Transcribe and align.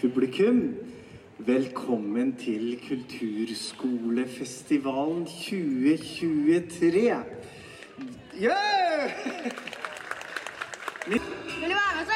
Publikum. 0.00 0.74
Velkommen 1.38 2.36
til 2.36 2.80
Kulturskolefestivalen 2.88 5.26
2023. 5.26 7.24
Yeah! 8.34 9.10
Vil 11.06 11.18
du 11.18 11.22
være 11.62 11.96
med, 11.96 12.04
så 12.06 12.12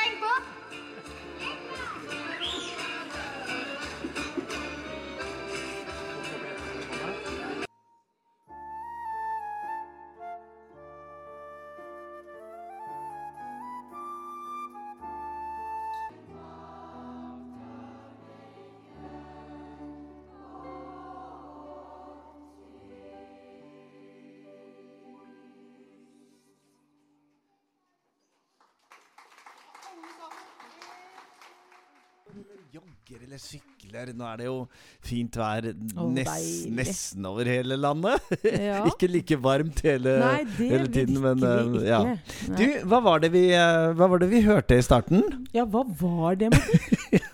heng 33.12 33.26
eller 33.26 33.40
sykler. 33.40 34.12
Nå 34.16 34.26
er 34.28 34.40
det 34.40 34.46
jo 34.46 34.56
fint 35.04 35.36
vær 35.36 35.68
Å, 35.72 36.06
nes, 36.12 36.46
nesten 36.72 37.26
over 37.28 37.48
hele 37.50 37.78
landet. 37.80 38.20
Ja. 38.62 38.82
ikke 38.88 39.08
like 39.10 39.36
varmt 39.42 39.80
hele, 39.84 40.14
Nei, 40.20 40.44
hele 40.58 40.88
tiden, 40.92 41.18
men 41.22 41.42
eh, 41.46 41.88
ja. 41.88 42.00
Du, 42.46 42.64
hva 42.88 43.00
var, 43.04 43.22
det 43.24 43.32
vi, 43.34 43.48
eh, 43.56 43.90
hva 43.96 44.08
var 44.12 44.22
det 44.22 44.28
vi 44.32 44.42
hørte 44.46 44.78
i 44.78 44.84
starten? 44.84 45.24
Ja, 45.56 45.64
hva 45.68 45.84
var 46.00 46.38
det, 46.40 46.52
Martin? 46.54 47.20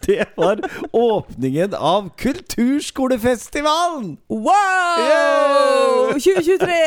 Det 0.00 0.24
var 0.34 0.58
åpningen 0.96 1.74
av 1.74 2.08
Kulturskolefestivalen! 2.18 4.16
Wow! 4.32 4.50
Yeah! 5.04 6.16
2023! 6.24 6.78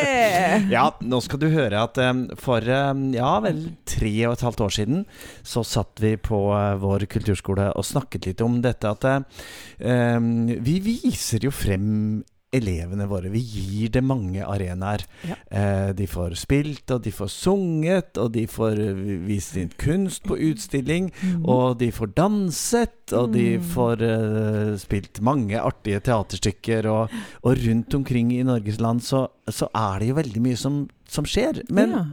Ja, 0.73 0.87
nå 0.99 1.21
skal 1.23 1.39
du 1.43 1.47
høre 1.53 1.85
at 1.85 1.99
um, 2.01 2.25
for 2.41 2.65
um, 2.65 3.05
ja 3.15 3.35
vel 3.45 3.61
tre 4.03 4.13
og 4.27 4.35
et 4.35 4.45
halvt 4.45 4.65
år 4.67 4.75
siden 4.77 5.05
så 5.47 5.63
satt 5.67 6.03
vi 6.03 6.15
på 6.19 6.45
eh, 6.55 6.75
vår 6.81 7.07
kulturskole 7.11 7.71
og 7.73 7.87
snakket 7.87 8.29
litt 8.29 8.43
om 8.43 8.59
dette 8.63 8.91
at 8.91 9.09
eh, 9.09 10.19
vi 10.63 10.77
viser 10.83 11.47
jo 11.47 11.53
frem 11.53 12.23
elevene 12.53 13.07
våre. 13.09 13.29
Vi 13.33 13.39
gir 13.41 13.89
dem 13.95 14.05
mange 14.11 14.43
arenaer. 14.45 15.03
Ja. 15.27 15.35
Eh, 15.51 15.93
de 15.97 16.07
får 16.07 16.35
spilt, 16.39 16.85
og 16.93 17.01
de 17.05 17.11
får 17.11 17.31
sunget, 17.33 18.17
og 18.21 18.31
de 18.35 18.45
får 18.47 18.79
eh, 18.79 19.01
vist 19.27 19.53
sin 19.57 19.71
kunst 19.81 20.23
på 20.29 20.37
utstilling, 20.37 21.11
og 21.43 21.79
de 21.81 21.91
får 21.91 22.13
danset, 22.17 23.13
og 23.13 23.31
de 23.33 23.43
Mm. 23.57 23.63
får 23.73 24.01
eh, 24.01 24.75
spilt 24.79 25.19
mange 25.21 25.59
artige 25.59 25.99
teaterstykker, 26.01 26.85
og, 26.89 27.09
og 27.43 27.57
rundt 27.67 27.93
omkring 27.95 28.31
i 28.33 28.43
Norges 28.43 28.79
land 28.81 29.01
så, 29.03 29.27
så 29.49 29.67
er 29.75 29.99
det 29.99 30.09
jo 30.09 30.15
veldig 30.15 30.41
mye 30.41 30.57
som, 30.57 30.87
som 31.09 31.25
skjer. 31.25 31.63
Men 31.69 31.91
Ja. 31.91 32.03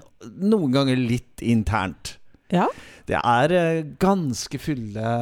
noen 0.41 0.73
ganger 0.73 0.97
litt 0.97 1.41
internt. 1.43 2.17
Ja. 2.53 2.67
Det 3.11 3.19
er 3.19 3.53
eh, 3.59 3.79
ganske 3.99 4.59
fulle 4.63 5.13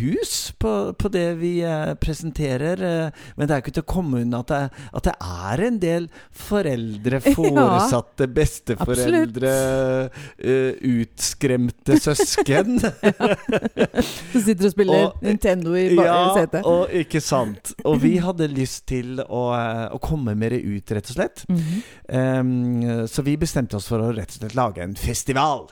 hus 0.00 0.32
på, 0.58 0.70
på 0.98 1.10
det 1.14 1.26
vi 1.38 1.52
eh, 1.62 1.92
presenterer. 2.00 2.80
eh, 2.82 3.26
men 3.36 3.46
det 3.46 3.54
er 3.54 3.62
ikke 3.62 3.74
til 3.76 3.84
å 3.84 3.90
komme 3.92 4.22
unna 4.24 4.40
at 4.42 4.50
det, 4.50 4.62
at 4.98 5.06
det 5.06 5.14
er 5.22 5.62
en 5.68 5.78
del 5.82 6.08
foreldre, 6.34 7.20
foresatte, 7.36 8.26
besteforeldre, 8.34 9.52
uh, 10.10 10.72
utskremte 10.94 12.00
søsken. 12.02 12.80
Du 14.34 14.40
sitter 14.42 14.66
og 14.66 14.72
spiller 14.72 15.04
Og- 15.06 15.22
Nintendo 15.22 15.74
i 15.78 15.86
ba- 15.94 16.06
ja, 16.08 16.18
setet. 16.34 16.66
og 16.66 16.90
ikke 16.94 17.20
sant. 17.22 17.74
Og 17.86 18.00
vi 18.02 18.16
hadde 18.22 18.48
lyst 18.50 18.86
til 18.90 19.20
å, 19.22 19.44
eh, 19.54 19.86
å 19.94 20.00
komme 20.02 20.34
mer 20.38 20.56
ut, 20.56 20.90
rett 20.96 21.10
og 21.10 21.16
slett. 21.16 21.44
Mm 21.48 21.60
-hmm. 21.60 21.80
um, 22.40 23.06
så 23.08 23.22
vi 23.22 23.36
bestemte 23.36 23.76
oss 23.76 23.86
for 23.88 24.02
å 24.02 24.12
rett 24.12 24.28
og 24.34 24.40
slett 24.40 24.54
lage 24.54 24.82
en 24.82 24.96
festival. 24.96 25.68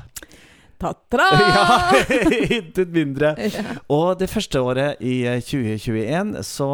Ta-tra! 0.82 1.28
Ja, 1.52 1.64
intet 2.58 2.92
mindre. 2.94 3.32
Ja. 3.52 3.62
Og 3.92 4.18
det 4.20 4.28
første 4.32 4.60
året 4.64 5.00
i 5.04 5.20
eh, 5.28 5.38
2021 5.44 6.34
så, 6.46 6.68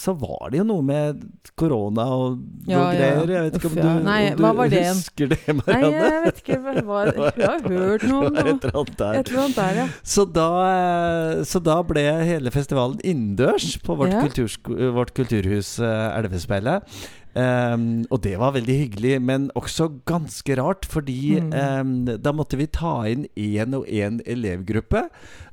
så 0.00 0.14
var 0.18 0.50
det 0.52 0.60
jo 0.62 0.66
noe 0.68 0.84
med 0.86 1.22
korona 1.58 2.06
og 2.16 2.38
noe 2.38 2.70
Ja, 2.72 2.84
greier. 2.92 3.32
Jeg 3.36 3.44
vet 3.46 3.58
ikke 3.60 3.70
om 3.70 3.76
Uff, 3.76 3.80
ja. 3.80 3.84
du, 3.96 4.06
Nei, 4.06 4.20
om 4.34 4.60
du 4.60 4.62
det 4.74 4.82
husker 4.90 5.30
det, 5.32 5.38
Nei, 5.60 5.80
jeg 5.94 6.22
vet 6.26 6.40
ikke. 6.42 6.58
hva- 6.64 6.84
hva- 6.86 7.32
Jeg 7.36 7.50
har 7.50 7.66
hørt 7.70 8.06
noe 8.10 8.30
om 8.30 8.36
noe. 8.36 8.46
et 8.54 8.66
eller 8.66 8.80
annet 8.82 8.96
der. 9.02 9.20
Eller 9.22 9.42
annet 9.44 9.60
der, 9.60 9.80
ja. 9.82 9.86
Så 10.16 10.26
da, 10.36 10.48
eh, 10.70 11.44
så 11.48 11.62
da 11.66 11.78
ble 11.86 12.06
hele 12.32 12.52
festivalen 12.54 12.98
innendørs 13.06 13.76
på 13.86 13.96
vårt 14.00 15.14
kulturhus 15.16 15.76
eh, 15.80 16.18
Elvespeilet. 16.18 16.98
Ehm, 17.36 18.06
og 18.10 18.22
det 18.24 18.38
var 18.40 18.54
veldig 18.56 18.76
hyggelig, 18.80 19.16
men 19.22 19.50
også 19.58 19.90
ganske 20.08 20.56
rart, 20.56 20.86
fordi 20.88 21.36
Mm. 21.40 21.52
um, 21.52 22.18
da 22.22 22.32
måtte 22.32 22.56
vi 22.56 22.66
ta 22.66 23.02
inn 23.04 23.26
én 23.36 23.74
og 23.76 23.84
én 23.86 24.20
elevgruppe. 24.26 25.08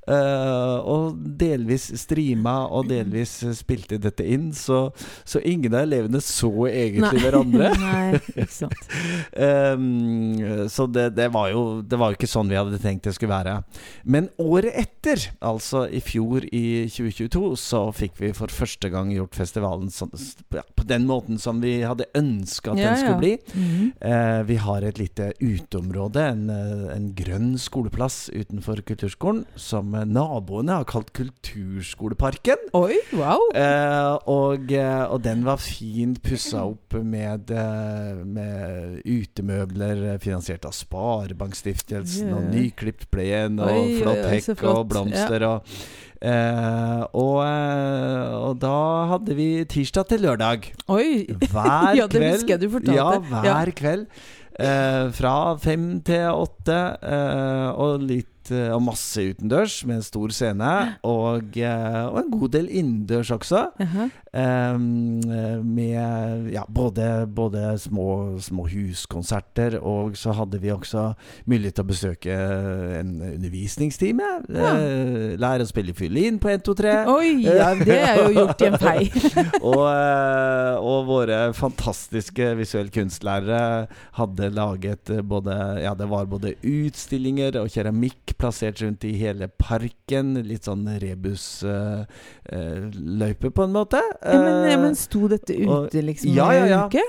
Eh, 0.08 0.78
og 0.94 1.18
delvis 1.40 1.90
streama 2.02 2.56
og 2.74 2.90
delvis 2.92 3.40
spilte 3.58 4.00
dette 4.02 4.26
inn, 4.26 4.52
så, 4.56 4.88
så 5.24 5.42
ingen 5.44 5.74
av 5.74 5.86
elevene 5.88 6.22
så 6.24 6.52
egentlig 6.70 7.24
hverandre. 7.24 7.72
Nei, 7.84 8.20
ikke 8.20 8.50
sant. 8.52 8.80
Ehm, 9.34 10.68
så 10.70 10.86
det, 10.92 11.10
det, 11.18 11.28
var 11.34 11.50
jo, 11.52 11.82
det 11.86 11.98
var 12.00 12.12
jo 12.12 12.18
ikke 12.18 12.30
sånn 12.30 12.50
vi 12.52 12.58
hadde 12.58 12.80
tenkt 12.82 13.08
det 13.08 13.16
skulle 13.16 13.34
være. 13.34 13.56
Men 14.04 14.30
året 14.42 14.76
etter, 14.80 15.22
altså 15.44 15.86
i 15.88 16.02
fjor 16.04 16.46
i 16.50 16.86
2022, 16.92 17.44
så 17.60 17.84
fikk 17.96 18.20
vi 18.22 18.32
for 18.38 18.54
første 18.54 18.92
gang 18.94 19.12
gjort 19.14 19.38
festivalen 19.38 19.92
sånn, 19.94 20.14
på 20.50 20.88
den 20.88 21.08
måten 21.10 21.42
som 21.42 21.62
vi 21.64 21.80
hadde 21.84 22.10
ønska 22.18 22.74
at 22.74 22.82
Ja, 22.82 22.92
den 22.92 23.02
skulle 23.02 23.16
ja. 23.16 23.24
bli. 23.24 23.34
Mm 23.54 23.70
-hmm. 23.70 23.90
uh, 24.10 24.44
vi 24.48 24.56
har 24.56 24.82
et 24.82 25.00
lite 25.00 25.34
uteområde, 25.40 26.22
en, 26.28 26.50
en 26.50 27.14
grønn 27.16 27.58
skoleplass 27.58 28.30
utenfor 28.34 28.82
kulturskolen, 28.82 29.46
som 29.56 29.93
naboene 30.10 30.80
har 30.80 30.86
kalt 30.90 31.12
Kulturskoleparken. 31.14 32.58
Oi, 32.74 32.98
wow! 33.14 33.44
Eh, 33.54 34.18
og, 34.30 34.72
eh, 34.74 35.04
og 35.14 35.22
den 35.26 35.44
var 35.46 35.58
fint 35.62 36.22
pussa 36.26 36.64
opp 36.66 36.98
med, 37.06 37.52
eh, 37.54 38.24
med 38.26 39.02
utemøbler 39.06 40.04
eh, 40.14 40.18
finansiert 40.24 40.66
av 40.66 40.74
Sparebankstiftelsen, 40.74 42.34
og 42.34 42.42
Yeah. 42.44 42.54
nyklipt 42.56 43.10
plen, 43.14 43.60
og 43.60 43.70
Oi, 43.70 43.78
oi, 43.84 44.02
flott 44.02 44.24
oi, 44.26 44.32
hekk 44.34 44.58
flott. 44.60 44.78
og 44.78 44.90
blomster. 44.90 45.48
Og, 45.48 45.62
eh, 46.22 47.02
og, 47.14 47.40
og 48.50 48.60
da 48.60 48.76
hadde 49.14 49.36
vi 49.38 49.50
tirsdag 49.66 50.08
til 50.10 50.22
lørdag. 50.26 50.72
Oi! 50.90 51.26
Hver 51.50 51.96
Ja, 52.00 52.08
det 52.08 52.24
husker 52.34 52.56
jeg 52.58 52.62
du 52.66 52.70
fortalte. 52.70 52.96
Ja, 52.98 53.20
hver 53.20 53.68
Ja. 53.68 53.72
kveld. 53.72 54.08
Eh, 54.54 55.08
fra 55.18 55.56
fem 55.58 56.02
til 56.06 56.28
åtte, 56.30 56.76
eh, 57.02 57.70
og 57.74 58.02
litt 58.06 58.28
eh, 58.52 58.72
og 58.74 58.84
masse 58.84 59.22
utendørs 59.32 59.80
med 59.88 60.02
en 60.02 60.06
stor 60.06 60.34
scene. 60.36 60.74
Og, 61.14 61.58
eh, 61.60 62.04
og 62.08 62.18
en 62.20 62.32
god 62.32 62.54
del 62.56 62.68
innendørs 62.72 63.32
også. 63.34 63.66
Jaha. 63.80 64.08
Eh, 64.34 64.78
med 65.64 66.50
ja, 66.54 66.64
både, 66.68 67.28
både 67.28 67.78
små, 67.80 68.40
små 68.42 68.66
huskonserter, 68.72 69.78
og 69.80 70.18
så 70.18 70.34
hadde 70.34 70.60
vi 70.64 70.72
også 70.74 71.12
mulighet 71.46 71.78
til 71.78 71.86
å 71.86 71.92
besøke 71.92 72.38
en 73.00 73.14
undervisningstime. 73.28 74.30
Eh, 74.50 75.36
lære 75.40 75.68
å 75.68 75.70
spille 75.70 75.96
fiolin 75.98 76.40
på 76.42 76.50
1, 76.54 76.66
2, 76.66 76.76
3. 76.82 76.96
Oi, 77.14 77.30
ja, 77.46 77.70
det 77.78 78.00
er 78.00 78.22
jo 78.24 78.32
gjort 78.40 78.64
i 78.64 78.70
en 78.72 78.80
fei. 78.82 78.98
og, 79.74 79.86
og 80.82 81.00
våre 81.12 81.40
fantastiske 81.58 82.54
visuelle 82.60 82.94
kunstlærere 82.94 83.88
hadde 84.18 84.50
laget 84.54 85.14
både 85.28 85.56
Ja, 85.84 85.94
det 85.98 86.08
var 86.10 86.28
både 86.30 86.56
utstillinger 86.64 87.60
og 87.62 87.72
keramikk 87.74 88.33
plassert 88.38 88.82
rundt 88.84 89.04
i 89.08 89.14
hele 89.20 89.48
parken. 89.48 90.34
Litt 90.48 90.64
sånn 90.70 90.88
rebusløype, 91.02 92.08
på 93.52 93.64
en 93.68 93.74
måte. 93.76 94.02
Ja, 94.22 94.40
men, 94.40 94.64
ja, 94.64 94.70
Eh, 94.74 94.80
men 94.82 94.96
sto 94.96 95.28
dette 95.32 95.54
ute 95.56 96.02
liksom 96.02 96.32
ja, 96.34 96.52
ja, 96.54 96.66
ja. 96.66 96.84
en 96.84 96.88
uke? 96.90 97.02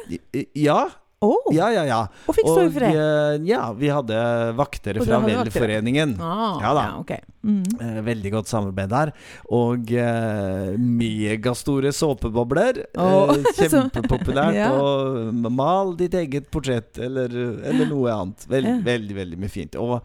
Ja, 0.55 0.89
Oh. 1.25 1.49
ja, 1.57 1.71
ja. 1.73 1.85
ja. 1.89 2.03
Og 2.29 2.35
fikk 2.37 2.45
stå 2.51 2.63
i 2.67 2.71
fred? 2.75 2.97
eh, 3.01 3.39
ja, 3.49 3.71
vi 3.73 3.89
hadde 3.89 4.13
vaktere 4.59 5.01
fra? 5.01 5.17
Velforeningen. 5.25 6.19
Ah, 6.21 6.59
Ja 6.61 6.73
da. 6.77 6.83
Ja, 6.85 6.99
okay. 7.01 7.21
Mm. 7.43 7.63
Eh, 7.81 8.01
veldig 8.05 8.31
godt 8.35 8.49
samarbeid 8.51 8.91
der. 8.93 9.13
Og 9.49 9.89
eh, 9.97 10.77
megastore 10.77 11.93
såpebobler. 11.97 12.83
Oh. 13.01 13.33
eh, 13.33 13.41
kjempepopulært. 13.57 14.53
Ja. 14.59 14.69
Og 14.77 15.33
mal 15.49 15.97
ditt 15.97 16.13
eget 16.21 16.51
portrett, 16.53 16.99
eller, 17.01 17.33
eller 17.65 17.87
noe 17.89 18.13
annet. 18.13 18.45
Veld, 18.51 18.67
Ja. 18.69 18.77
Veldig, 18.85 19.15
veldig 19.23 19.39
mye 19.41 19.49
fint. 19.55 19.77
Og 19.81 20.05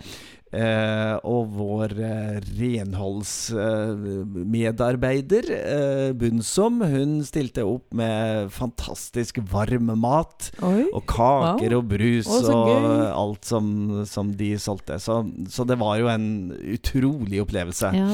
Eh, 0.49 1.13
og 1.29 1.51
vår 1.53 1.91
eh, 2.01 2.39
renholdsmedarbeider, 2.57 5.45
eh, 5.53 6.09
Bunsom, 6.17 6.79
hun 6.89 7.19
stilte 7.27 7.61
opp 7.69 7.93
med 7.93 8.49
fantastisk 8.53 9.37
varm 9.51 9.91
mat. 10.01 10.49
Oi. 10.65 10.87
Og 10.93 11.05
kaker 11.09 11.69
Wow. 11.69 11.77
og 11.79 11.85
brus 11.91 12.27
Å, 12.29 12.31
og 12.49 12.85
alt 13.13 13.45
som, 13.45 13.65
som 14.09 14.31
de 14.37 14.55
solgte. 14.61 14.97
Så, 15.01 15.19
så 15.51 15.65
det 15.69 15.77
var 15.81 15.97
jo 16.01 16.07
en 16.11 16.27
utrolig 16.73 17.41
opplevelse. 17.43 17.87
Ja. 17.93 18.09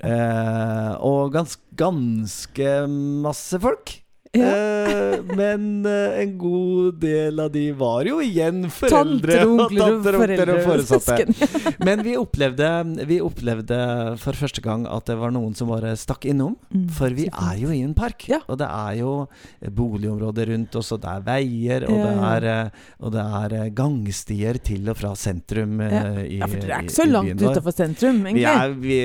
Eh, 0.00 0.92
og 1.04 1.32
gans, 1.36 1.58
ganske 1.76 2.86
masse 2.88 3.60
folk. 3.60 4.03
Ja. 4.34 4.50
Eh, 4.50 5.20
men 5.38 5.86
eh, 5.86 6.20
en 6.24 6.32
god 6.38 6.96
del 7.02 7.38
av 7.40 7.50
de 7.54 7.62
var 7.78 8.04
jo 8.08 8.16
igjen 8.22 8.64
Tanter, 8.66 8.88
foreldre 8.90 9.36
og 9.44 9.52
onkler 9.64 9.84
og 9.84 10.04
tanter, 10.04 10.16
onkler 10.18 10.18
foreldre 10.18 10.54
og 10.54 10.64
foresatte. 10.66 11.76
Men 11.86 12.02
vi 12.06 12.16
opplevde, 12.18 12.70
vi 13.08 13.18
opplevde 13.22 13.78
for 14.22 14.38
første 14.38 14.62
gang 14.64 14.86
at 14.90 15.06
det 15.10 15.16
var 15.20 15.32
noen 15.34 15.54
som 15.58 15.70
bare 15.70 15.94
stakk 16.00 16.26
innom. 16.32 16.56
Mm, 16.74 16.88
For 16.98 17.14
vi 17.16 17.28
er 17.30 17.60
jo 17.62 17.70
i 17.74 17.80
en 17.86 17.94
park, 17.96 18.26
Ja. 18.28 18.40
og 18.48 18.58
det 18.60 18.66
er 18.68 18.98
jo 19.00 19.12
boligområder 19.70 20.50
rundt 20.52 20.74
oss, 20.80 20.92
og 20.96 21.02
det 21.04 21.10
er 21.14 21.24
veier, 21.28 21.86
og, 21.88 21.94
Ja, 21.94 22.04
det, 22.04 22.26
er, 22.32 22.48
eh, 22.66 22.90
og 23.00 23.14
det 23.14 23.24
er 23.40 23.70
gangstier 23.70 24.58
til 24.62 24.90
og 24.90 24.98
fra 24.98 25.14
sentrum 25.14 25.78
Ja. 25.80 26.02
i, 26.24 26.38
Ja, 26.40 26.46
for 26.50 26.58
dere 26.58 26.78
er 26.80 26.82
ikke 26.88 26.98
så 26.98 27.06
langt 27.10 27.40
utafor 27.40 27.72
sentrum, 27.74 28.22
Vi 28.34 28.44
er, 28.44 28.74
vi, 28.74 28.98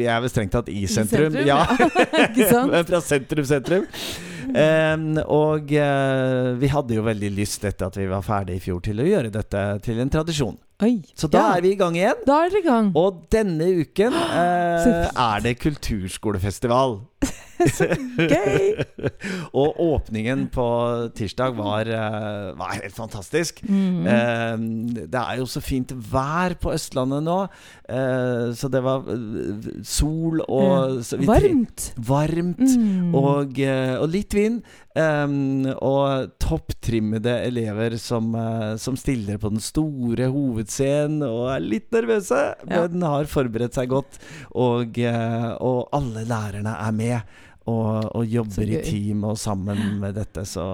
vi 0.00 0.06
er 0.10 0.20
vel 0.20 0.30
strengt 0.32 0.52
tatt 0.52 0.68
i 0.68 0.84
sentrum, 0.90 1.32
sentrum, 1.32 1.46
ja. 1.46 1.64
Sant? 2.52 2.70
Men 2.74 2.84
fra 2.88 3.00
sentrum, 3.00 3.44
sentrum. 3.48 3.86
Og 5.22 5.72
uh, 5.76 6.48
vi 6.58 6.70
hadde 6.72 6.98
jo 6.98 7.06
veldig 7.06 7.32
lyst 7.36 7.64
etter 7.68 7.88
at 7.88 7.98
vi 7.98 8.08
var 8.10 8.24
ferdig 8.26 8.58
i 8.58 8.64
fjor 8.64 8.82
til 8.84 9.02
å 9.02 9.08
gjøre 9.08 9.32
dette 9.34 9.64
til 9.86 10.02
en 10.02 10.12
tradisjon. 10.12 10.58
Oi. 10.82 10.96
Så 11.14 11.30
da 11.30 11.38
ja. 11.38 11.56
er 11.56 11.62
vi 11.62 11.72
i 11.76 11.78
gang 11.78 11.96
igjen. 11.98 12.24
Da 12.26 12.40
er 12.42 12.50
dere 12.50 12.62
i 12.62 12.66
gang. 12.66 12.90
Og 12.98 13.22
denne 13.32 13.68
uken 13.82 14.16
eh, 14.42 15.08
er 15.08 15.44
det 15.44 15.56
kulturskolefestival. 15.62 16.98
Gøy! 18.32 18.84
og 19.60 19.80
åpningen 19.82 20.46
på 20.52 20.66
tirsdag 21.16 21.56
var, 21.58 21.88
eh, 21.88 22.52
var 22.58 22.74
helt 22.78 22.96
fantastisk. 22.96 23.62
Mm. 23.68 24.06
Eh, 24.06 25.06
det 25.12 25.22
er 25.22 25.40
jo 25.40 25.48
så 25.50 25.62
fint 25.64 25.92
vær 26.12 26.56
på 26.62 26.72
Østlandet 26.74 27.24
nå, 27.26 27.38
eh, 27.88 28.52
så 28.58 28.70
det 28.72 28.82
var 28.84 29.06
eh, 29.12 29.68
sol 29.86 30.42
og 30.46 31.00
så 31.06 31.20
Varmt. 31.22 31.90
Varmt. 32.02 32.62
Mm. 32.62 33.12
Og, 33.18 33.58
eh, 33.62 33.96
og 33.98 34.08
litt 34.12 34.34
vind. 34.36 34.62
Um, 34.92 35.64
og 35.80 36.34
topptrimmede 36.42 37.32
elever 37.46 37.94
som, 37.96 38.34
som 38.76 38.98
stiller 39.00 39.38
på 39.40 39.48
den 39.54 39.62
store 39.64 40.26
hovedscenen 40.28 41.24
og 41.24 41.46
er 41.54 41.64
litt 41.64 41.88
nervøse, 41.96 42.40
Ja. 42.68 42.82
men 42.92 43.06
har 43.08 43.30
forberedt 43.30 43.78
seg 43.78 43.88
godt. 43.88 44.20
Og, 44.52 45.00
og 45.64 45.88
alle 45.96 46.26
lærerne 46.28 46.76
er 46.76 46.92
med. 46.92 47.32
Og, 47.70 48.08
og 48.18 48.26
jobber 48.26 48.66
i 48.66 48.80
team 48.82 49.22
og 49.28 49.36
sammen 49.38 49.78
med 50.02 50.16
dette, 50.18 50.42
så, 50.48 50.64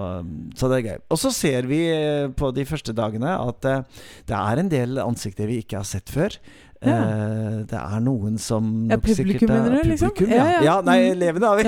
så 0.57 0.69
det 0.71 0.79
er 0.79 0.87
gøy. 0.87 1.03
Og 1.13 1.19
så 1.21 1.29
ser 1.35 1.67
vi 1.69 1.83
eh, 1.93 2.31
på 2.33 2.49
de 2.55 2.65
første 2.65 2.95
dagene 2.97 3.35
at 3.37 3.67
eh, 3.69 3.83
det 4.25 4.39
er 4.39 4.61
en 4.61 4.71
del 4.71 5.01
ansikter 5.03 5.51
vi 5.51 5.59
ikke 5.61 5.83
har 5.83 5.85
sett 5.85 6.09
før. 6.09 6.39
Ja. 6.79 6.93
Eh, 6.95 7.55
det 7.67 7.75
er 7.75 7.99
noen 7.99 8.37
som 8.39 8.87
Ja, 8.89 8.95
nok 8.95 9.03
sikkert 9.09 9.17
publikum, 9.19 9.49
er- 9.51 9.63
mener 9.69 9.83
du, 9.83 9.89
liksom? 9.89 10.09
Publikum, 10.15 10.29
ja. 10.31 10.43
Ja, 10.45 10.51
ja. 10.51 10.61
ja. 10.63 10.81
nei, 10.81 10.97
Mm. 10.99 11.11
elevene 11.17 11.45
har 11.49 11.57
vi. 11.59 11.65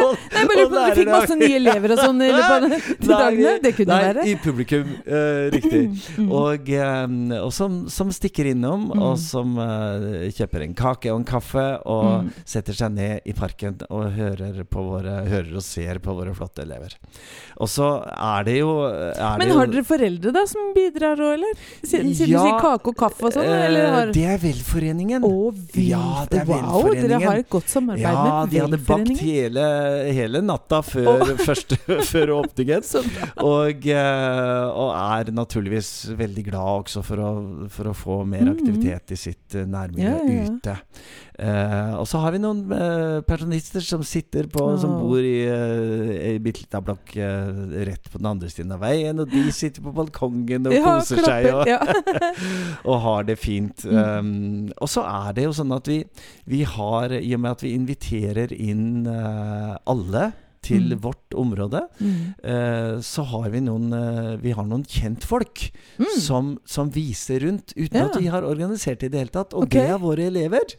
Og- 0.00 0.18
Nei, 0.34 0.42
bare 0.44 0.56
lurer 0.58 0.68
på 0.70 0.76
om 0.80 0.90
du 0.90 0.98
fikk 1.00 1.08
masse 1.10 1.36
nye 1.40 1.56
elever 1.56 1.92
og 1.94 1.98
sånn 2.04 2.20
i 2.22 2.28
løpet 2.30 2.52
av 2.52 2.66
de 3.00 3.08
dagene. 3.08 3.54
Det 3.64 3.72
kunne 3.78 3.96
nei, 3.96 4.04
være. 4.10 4.26
i 4.28 4.34
publikum. 4.44 4.90
Uh, 5.06 5.48
riktig. 5.54 5.80
Mm. 6.18 6.28
Og, 6.40 6.68
um, 6.76 7.16
og 7.40 7.52
som, 7.56 7.78
som 7.92 8.12
stikker 8.12 8.50
innom, 8.52 8.90
Mm. 8.90 9.02
og 9.02 9.16
som 9.20 9.56
uh, 9.58 10.28
kjøper 10.32 10.62
en 10.66 10.74
kake 10.74 11.10
og 11.12 11.20
en 11.22 11.24
kaffe, 11.28 11.66
og 11.86 12.08
Mm. 12.10 12.30
setter 12.44 12.72
seg 12.76 12.92
ned 12.92 13.20
i 13.28 13.32
parken 13.36 13.78
og 13.90 14.12
hører, 14.12 14.60
på 14.68 14.82
våre, 14.84 15.24
hører 15.28 15.56
og 15.56 15.62
ser 15.64 15.98
på 16.02 16.14
våre 16.16 16.34
flotte 16.36 16.62
elever. 16.64 16.94
Og 17.60 17.68
så 17.68 17.88
er 18.04 18.44
det 18.44 18.58
jo 18.58 18.70
er 18.88 19.38
Men 19.38 19.48
det 19.48 19.56
har 19.56 19.66
dere 19.72 19.84
foreldre 19.84 20.32
da 20.32 20.44
som 20.48 20.72
bidrar 20.76 21.16
òg, 21.20 21.34
eller? 21.38 21.54
Siden, 21.84 22.12
siden 22.16 22.34
du 22.36 22.40
sier 22.44 22.60
kake 22.60 22.92
og 22.92 22.96
kaffe 22.96 23.28
og 23.28 23.32
sånn? 23.36 23.46
Eller 23.70 23.84
eh, 23.86 23.94
har... 23.96 24.12
Det 24.16 24.24
er 24.34 24.40
Velforeningen. 24.42 25.24
Å, 25.26 25.50
vi... 25.74 25.86
Ja, 25.92 26.02
det 26.30 26.42
er 26.42 26.48
wow, 26.50 26.90
dere 26.92 27.20
har 27.24 27.40
et 27.40 27.48
godt 27.52 27.70
samarbeid 27.72 28.04
Ja, 28.04 28.24
med 28.42 28.52
de 28.52 28.60
hadde 28.64 28.80
bakt 28.88 29.22
hele, 29.24 29.64
hele 30.20 30.42
natta 30.44 30.82
før, 30.86 31.24
første, 31.48 31.78
før 32.10 32.34
åpningen. 32.40 32.84
Og, 33.50 33.86
eh, 33.86 34.66
og 34.70 34.92
er 34.96 35.32
naturligvis 35.36 35.90
veldig 36.18 36.44
glad 36.50 36.84
også 36.84 37.02
for 37.06 37.24
å, 37.24 37.30
for 37.72 37.90
å 37.92 37.96
få 37.96 38.20
mer 38.26 38.46
Mhm. 38.50 38.54
aktivitet 38.56 39.12
i 39.14 39.18
sitt 39.20 39.54
eh, 39.54 39.66
nærmiljø 39.68 40.06
Ja, 40.10 40.20
ja, 40.24 40.38
ja. 40.40 40.52
ute. 40.56 40.76
Eh, 41.40 41.92
og 41.96 42.04
så 42.10 42.18
har 42.20 42.34
vi 42.34 42.40
noen 42.42 42.58
uh, 42.68 43.22
pensjonister 43.24 43.80
som 43.80 44.02
sitter 44.04 44.44
på 44.52 44.64
Som 44.82 44.98
bor 45.00 45.24
i 45.24 45.46
uh, 45.48 46.10
ei 46.20 46.34
bitte 46.42 46.66
lita 46.66 46.82
blokk 46.84 47.14
uh, 47.16 47.62
rett 47.88 48.10
på 48.12 48.20
den 48.20 48.28
andre 48.28 48.50
siden 48.52 48.74
av 48.76 48.82
veien, 48.84 49.22
og 49.22 49.30
de 49.32 49.46
sitter 49.54 49.80
på 49.86 49.94
balkongen 49.96 50.68
og 50.68 50.74
Ja, 50.76 50.82
koser 50.98 51.22
seg. 51.24 51.48
Og, 51.54 51.70
ja. 51.70 51.80
og 52.90 53.00
har 53.06 53.24
det 53.30 53.38
fint. 53.40 53.86
Um, 53.88 54.68
og 54.76 54.92
så 54.92 55.06
er 55.08 55.32
det 55.38 55.48
jo 55.48 55.56
sånn 55.56 55.72
at 55.78 55.88
vi, 55.88 56.02
vi 56.50 56.60
har, 56.76 57.16
i 57.16 57.32
og 57.38 57.40
med 57.46 57.56
at 57.56 57.64
vi 57.64 57.72
inviterer 57.78 58.52
inn 58.52 59.08
alle 59.08 60.30
til 60.60 60.90
Mm. 60.92 61.00
vårt 61.00 61.34
område, 61.40 61.80
Mm. 62.00 62.34
uh, 62.44 63.00
så 63.00 63.24
har 63.24 63.48
vi 63.48 63.60
noen 63.64 63.92
uh, 63.96 64.36
Vi 64.36 64.52
har 64.52 64.64
noen 64.68 64.84
kjentfolk 64.84 65.70
Mm. 65.98 66.20
som, 66.20 66.58
som 66.66 66.90
viser 66.92 67.40
rundt, 67.46 67.72
uten 67.76 67.96
Ja. 67.96 68.04
at 68.10 68.20
vi 68.20 68.26
har 68.28 68.42
organisert 68.44 69.00
det 69.00 69.06
i 69.08 69.08
det 69.14 69.18
hele 69.24 69.32
tatt. 69.32 69.54
Og 69.54 69.64
okay. 69.64 69.80
det 69.80 69.88
er 69.88 69.98
våre 69.98 70.26
elever. 70.28 70.76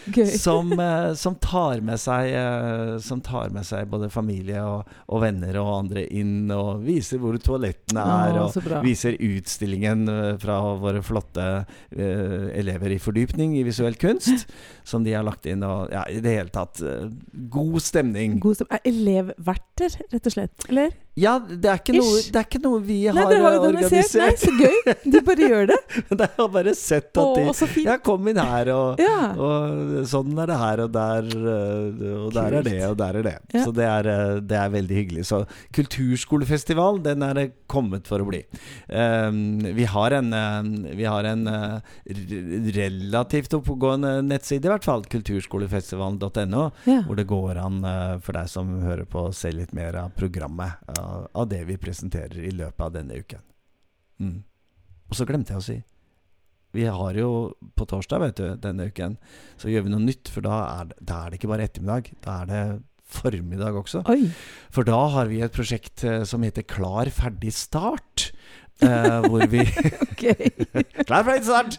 Som, 0.40 0.72
eh, 0.80 1.12
som, 1.14 1.34
tar 1.40 1.80
med 1.84 2.00
seg, 2.00 2.30
eh, 2.34 2.96
som 3.04 3.20
tar 3.24 3.50
med 3.54 3.66
seg 3.66 3.88
både 3.90 4.08
familie 4.12 4.62
og, 4.64 4.88
og 5.12 5.22
venner 5.22 5.58
og 5.60 5.70
andre 5.74 6.04
inn, 6.06 6.50
og 6.54 6.82
viser 6.84 7.20
hvor 7.22 7.36
toalettene 7.42 8.04
er. 8.04 8.38
Å, 8.40 8.46
og. 8.48 8.70
Viser 8.84 9.18
utstillingen 9.20 10.06
eh, 10.10 10.32
fra 10.40 10.58
våre 10.80 11.02
flotte 11.04 11.46
uh, 11.64 12.46
elever 12.56 12.94
i 12.94 13.00
fordypning 13.02 13.56
i 13.58 13.64
visuell 13.66 13.98
kunst, 14.00 14.48
som 14.90 15.04
de 15.06 15.14
har 15.16 15.26
lagt 15.26 15.48
inn. 15.50 15.64
Og 15.66 15.92
ja, 15.92 16.06
i 16.10 16.22
det 16.24 16.36
hele 16.38 16.54
tatt 16.54 16.82
uh, 16.84 17.06
god 17.52 17.80
stemning. 17.84 18.38
God 18.42 18.60
stem- 18.60 18.74
er 18.76 18.84
elevverter, 18.90 20.00
rett 20.10 20.30
og 20.30 20.36
slett? 20.36 20.68
Eller? 20.70 20.96
Ja, 21.18 21.32
det 21.42 21.66
er 21.66 21.80
ikke, 21.80 21.96
noe, 21.98 22.20
det 22.22 22.38
er 22.38 22.44
ikke 22.46 22.60
noe 22.62 22.78
vi 22.86 22.96
Nei, 23.10 23.14
har, 23.18 23.32
dere 23.32 23.42
har 23.42 23.54
eh, 23.56 23.64
organisert. 23.66 24.12
Nei, 24.20 24.28
så 24.38 24.52
gøy! 24.54 25.10
De 25.10 25.20
bare 25.26 25.48
gjør 25.50 25.66
det. 25.72 25.78
Men 26.08 26.20
jeg 26.22 26.30
har 26.36 26.50
bare 26.54 26.74
sett 26.78 27.18
at 27.18 27.32
de 27.40 27.54
så. 27.58 27.66
Ja, 27.82 27.96
kom 28.06 28.28
inn 28.30 28.38
her, 28.38 28.70
og, 28.72 29.00
Ja. 29.02 29.16
og 29.34 30.06
sånn 30.08 30.38
er 30.38 30.52
det 30.52 30.58
her, 30.60 30.82
og 30.86 30.92
der, 30.94 31.26
eh, 31.34 32.14
og 32.14 32.30
der 32.36 32.56
er 32.60 32.66
det, 32.68 32.76
og 32.86 32.94
der 33.00 33.18
er 33.20 33.26
det. 33.26 33.34
Ja. 33.56 33.64
Så 33.66 33.74
det 33.76 33.88
er, 33.88 34.08
eh, 34.12 34.36
det 34.52 34.60
er 34.60 34.72
veldig 34.76 34.98
hyggelig. 35.00 35.26
Så 35.28 35.42
kulturskolefestival, 35.76 37.02
den 37.04 37.26
er 37.26 37.42
kommet 37.70 38.06
for 38.10 38.22
å 38.22 38.28
bli. 38.30 38.44
Um, 38.88 39.58
vi 39.76 39.88
har 39.90 40.14
en, 40.16 40.32
eh, 40.32 40.94
vi 40.96 41.08
har 41.10 41.26
en 41.28 41.44
relativt 42.76 43.58
oppegående 43.58 44.14
nettside, 44.30 44.64
i 44.64 44.72
hvert 44.72 44.86
fall. 44.86 45.04
Kulturskolefestivalen.no. 45.10 46.64
ja. 46.86 47.00
Hvor 47.06 47.18
det 47.18 47.26
går 47.30 47.60
an 47.60 47.82
for 48.22 48.36
deg 48.36 48.48
som 48.52 48.72
hører 48.84 49.06
på, 49.10 49.26
å 49.28 49.34
se 49.34 49.50
litt 49.54 49.74
mer 49.76 49.98
av 50.04 50.14
programmet. 50.16 50.78
Av, 51.00 51.28
av 51.34 51.48
det 51.50 51.64
vi 51.68 51.78
presenterer 51.80 52.44
i 52.44 52.52
løpet 52.54 52.84
av 52.86 52.92
denne 52.94 53.20
uken. 53.20 53.42
Mm. 54.20 54.36
Og 55.10 55.16
så 55.18 55.26
glemte 55.26 55.54
jeg 55.54 55.60
å 55.60 55.64
si 55.64 55.78
Vi 56.76 56.84
har 56.86 57.16
jo 57.18 57.30
på 57.74 57.86
torsdag, 57.88 58.20
vet 58.22 58.38
du, 58.38 58.50
denne 58.62 58.86
uken, 58.92 59.16
så 59.58 59.72
gjør 59.72 59.88
vi 59.88 59.94
noe 59.94 60.04
nytt. 60.04 60.30
For 60.30 60.44
da 60.44 60.60
er 60.76 60.92
da 61.00 61.24
er 61.24 61.32
det 61.32 61.40
ikke 61.40 61.50
bare 61.50 61.66
ettermiddag. 61.66 62.12
Da 62.22 62.36
er 62.42 62.50
det 62.50 62.62
formiddag 63.10 63.74
også. 63.80 64.04
Oi. 64.10 64.30
For 64.70 64.86
da 64.86 65.00
har 65.16 65.30
vi 65.30 65.40
et 65.42 65.54
prosjekt 65.54 66.04
eh, 66.06 66.22
som 66.28 66.44
heter 66.46 66.66
Klar, 66.70 67.10
ferdig, 67.14 67.52
start. 67.56 68.30
Eh, 68.82 69.20
hvor 69.28 69.44
vi. 69.50 69.64
Klar, 71.06 71.24
ferdig, 71.26 71.44
start! 71.46 71.76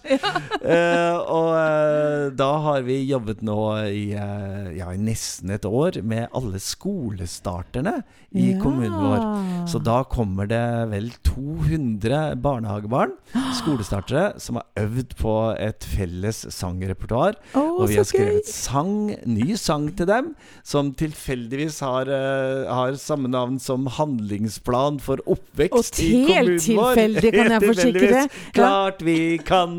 Uh, 0.62 1.18
og 1.30 1.50
uh, 1.54 2.30
da 2.38 2.50
har 2.66 2.82
vi 2.86 2.98
jobbet 3.10 3.42
nå 3.46 3.58
i, 3.90 4.08
ja, 4.14 4.88
i 4.94 5.00
nesten 5.02 5.54
et 5.54 5.66
år 5.68 6.00
med 6.06 6.28
alle 6.38 6.60
skolestarterne 6.62 8.02
i 8.32 8.52
Ja. 8.54 8.60
kommunen 8.62 8.96
vår. 8.96 9.24
Så 9.70 9.82
da 9.84 10.02
kommer 10.08 10.48
det 10.50 10.62
vel 10.92 11.10
200 11.28 12.36
barnehagebarn, 12.42 13.14
skolestartere, 13.60 14.40
som 14.42 14.60
har 14.62 14.68
øvd 14.86 15.16
på 15.20 15.36
et 15.60 15.84
felles 15.96 16.46
sangrepertoar. 16.56 17.38
Å, 17.60 17.66
Og 17.82 17.90
vi 17.90 17.98
har 17.98 18.06
skrevet 18.08 18.48
sang, 18.48 19.12
ny 19.26 19.56
sang 19.60 19.88
til 19.98 20.08
dem, 20.10 20.32
som 20.68 20.92
tilfeldigvis 20.98 21.80
har, 21.84 22.10
uh, 22.12 22.70
har 22.70 22.98
samme 23.02 23.32
navn 23.32 23.58
som 23.62 23.88
handlingsplan 23.90 25.00
for 25.02 25.22
oppvekst 25.26 26.02
i 26.04 26.10
kommunen 26.12 26.32
helt 26.32 26.68
vår. 26.68 26.94
tilfeldig, 26.94 27.32
kan 27.34 27.40
jeg 27.42 27.50
Helt 27.62 27.68
forsikre. 27.68 28.22
Klart 28.56 29.02
vi 29.06 29.18
kan, 29.46 29.76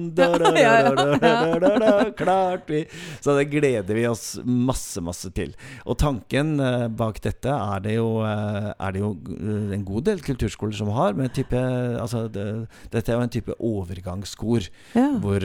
klart 2.18 2.70
vi 2.70 2.82
Så 3.22 3.36
det 3.38 3.46
gleder 3.52 3.94
vi 3.96 4.06
oss 4.10 4.26
masse, 4.44 5.02
masse 5.04 5.30
til. 5.34 5.54
Og 5.86 5.98
tanken 6.02 6.56
uh, 6.60 6.88
bak 6.88 7.20
dette 7.22 7.52
er 7.52 7.84
det 7.86 7.96
jo, 7.98 8.08
uh, 8.24 8.72
er 8.74 8.96
det 8.96 9.04
jo 9.04 9.14
en 9.72 9.86
god 9.86 10.08
del 10.10 10.22
kulturskoler 10.24 10.76
som 10.76 10.90
har, 10.96 11.14
men 11.18 11.30
type 11.32 11.60
Altså, 12.02 12.24
det, 12.32 12.44
dette 12.90 13.12
er 13.12 13.18
jo 13.18 13.24
en 13.24 13.32
type 13.32 13.54
overgangskor. 13.62 14.66
Ja. 14.96 15.08
Hvor, 15.22 15.44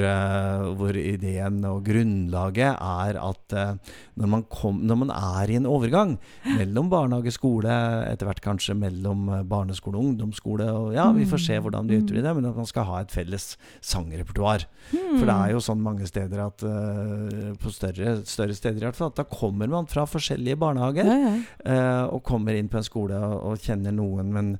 hvor 0.79 0.97
ideen 0.97 1.59
og 1.67 1.83
grunnlaget 1.85 2.46
er 2.55 3.17
at 3.19 3.53
eh, 3.53 3.95
når, 4.17 4.29
man 4.31 4.43
kom, 4.51 4.79
når 4.87 4.99
man 5.03 5.11
er 5.13 5.51
i 5.51 5.57
en 5.59 5.67
overgang 5.69 6.15
mellom 6.57 6.89
barnehage, 6.91 7.33
skole, 7.35 7.73
etter 8.07 8.29
hvert 8.29 8.41
kanskje 8.43 8.75
mellom 8.77 9.27
eh, 9.33 9.43
barneskole 9.47 9.99
og 9.99 10.11
ungdomsskole 10.11 10.69
og 10.71 10.95
Ja, 10.97 11.09
vi 11.15 11.27
får 11.29 11.43
se 11.43 11.59
hvordan 11.61 11.89
de 11.89 11.99
utvider 12.01 12.29
det, 12.29 12.35
men 12.37 12.49
at 12.49 12.57
man 12.57 12.69
skal 12.69 12.87
ha 12.87 13.01
et 13.03 13.13
felles 13.13 13.49
sangrepertoar. 13.85 14.65
For 14.91 15.27
det 15.27 15.35
er 15.35 15.53
jo 15.53 15.61
sånn 15.63 15.83
mange 15.83 16.07
steder 16.09 16.43
at 16.47 16.63
eh, 16.65 17.51
På 17.61 17.73
større, 17.73 18.17
større 18.29 18.55
steder 18.57 18.81
i 18.81 18.87
hvert 18.87 18.97
fall, 18.97 19.11
at 19.13 19.21
da 19.21 19.27
kommer 19.27 19.69
man 19.71 19.89
fra 19.91 20.07
forskjellige 20.09 20.59
barnehager. 20.61 21.07
Ja, 21.07 21.17
ja. 21.27 21.35
Eh, 21.67 22.03
og 22.07 22.23
kommer 22.27 22.57
inn 22.57 22.71
på 22.71 22.79
en 22.79 22.87
skole 22.87 23.19
og, 23.19 23.37
og 23.51 23.63
kjenner 23.63 23.95
noen, 23.95 24.31
men 24.33 24.55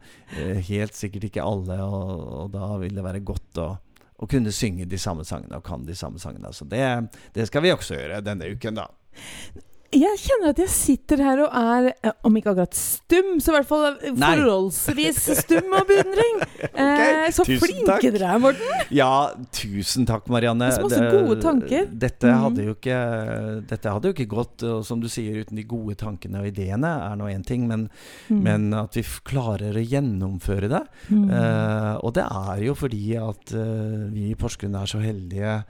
helt 0.68 0.96
sikkert 0.98 1.30
ikke 1.30 1.46
alle. 1.46 1.80
Og, 1.84 2.24
og 2.44 2.56
da 2.56 2.72
vil 2.82 2.96
det 2.98 3.06
være 3.06 3.24
godt 3.26 3.62
å, 3.64 3.70
å 4.18 4.28
kunne 4.30 4.52
synge 4.56 4.88
de 4.90 5.00
samme 5.02 5.26
sangene 5.28 5.60
og 5.60 5.66
kan 5.66 5.86
de 5.86 5.96
samme 5.96 6.20
sangene. 6.20 6.52
Så 6.54 6.66
det, 6.70 6.84
det 7.36 7.48
skal 7.50 7.66
vi 7.66 7.74
også 7.74 7.98
gjøre 7.98 8.22
denne 8.26 8.50
uken, 8.50 8.80
da. 8.80 8.88
Jeg 9.96 10.18
kjenner 10.20 10.50
at 10.52 10.58
jeg 10.60 10.68
sitter 10.74 11.22
her 11.24 11.40
og 11.46 11.54
er, 11.56 11.86
eh, 12.04 12.12
om 12.28 12.36
ikke 12.36 12.52
akkurat 12.52 12.76
stum, 12.76 13.38
så 13.40 13.54
i 13.54 13.56
hvert 13.56 13.68
fall 13.70 13.86
eh, 14.04 14.12
forholdsvis 14.20 15.20
stum 15.40 15.72
av 15.78 15.86
beundring. 15.88 16.42
eh, 16.76 17.30
så 17.32 17.46
tusen 17.48 17.62
flinke 17.64 17.88
takk. 17.88 18.08
dere 18.18 18.32
er, 18.34 18.42
Morten. 18.44 18.82
Ja, 18.94 19.10
tusen 19.56 20.08
takk, 20.10 20.28
Marianne. 20.34 20.68
Det 20.68 20.76
så 20.82 20.84
masse 20.90 21.12
gode 21.14 21.38
tanker. 21.44 21.88
Dette 22.04 22.28
Mhm. 22.28 22.42
hadde 22.44 22.66
jo 22.68 22.76
ikke 22.76 22.98
Dette 23.68 23.90
hadde 23.96 24.10
jo 24.12 24.14
ikke 24.18 24.28
gått, 24.36 24.64
og 24.68 24.84
som 24.86 25.00
du 25.00 25.08
sier, 25.08 25.40
uten 25.44 25.56
de 25.56 25.64
gode 25.64 25.96
tankene 25.96 26.42
og 26.42 26.50
ideene 26.52 26.90
er 27.12 27.16
nå 27.16 27.30
én 27.32 27.46
ting, 27.46 27.68
men, 27.68 27.90
Mm. 28.30 28.42
men 28.44 28.74
at 28.74 28.94
vi 28.94 29.04
klarer 29.24 29.72
å 29.78 29.84
gjennomføre 29.88 30.68
det. 30.70 30.84
Mm. 31.10 31.30
Eh, 31.32 31.94
og 32.04 32.14
det 32.14 32.26
er 32.28 32.64
jo 32.66 32.74
fordi 32.76 33.16
at 33.16 33.54
vi 34.12 34.32
i 34.32 34.36
Porsgrunn 34.36 34.76
er 34.76 34.86
så 34.86 35.00
heldige, 35.02 35.64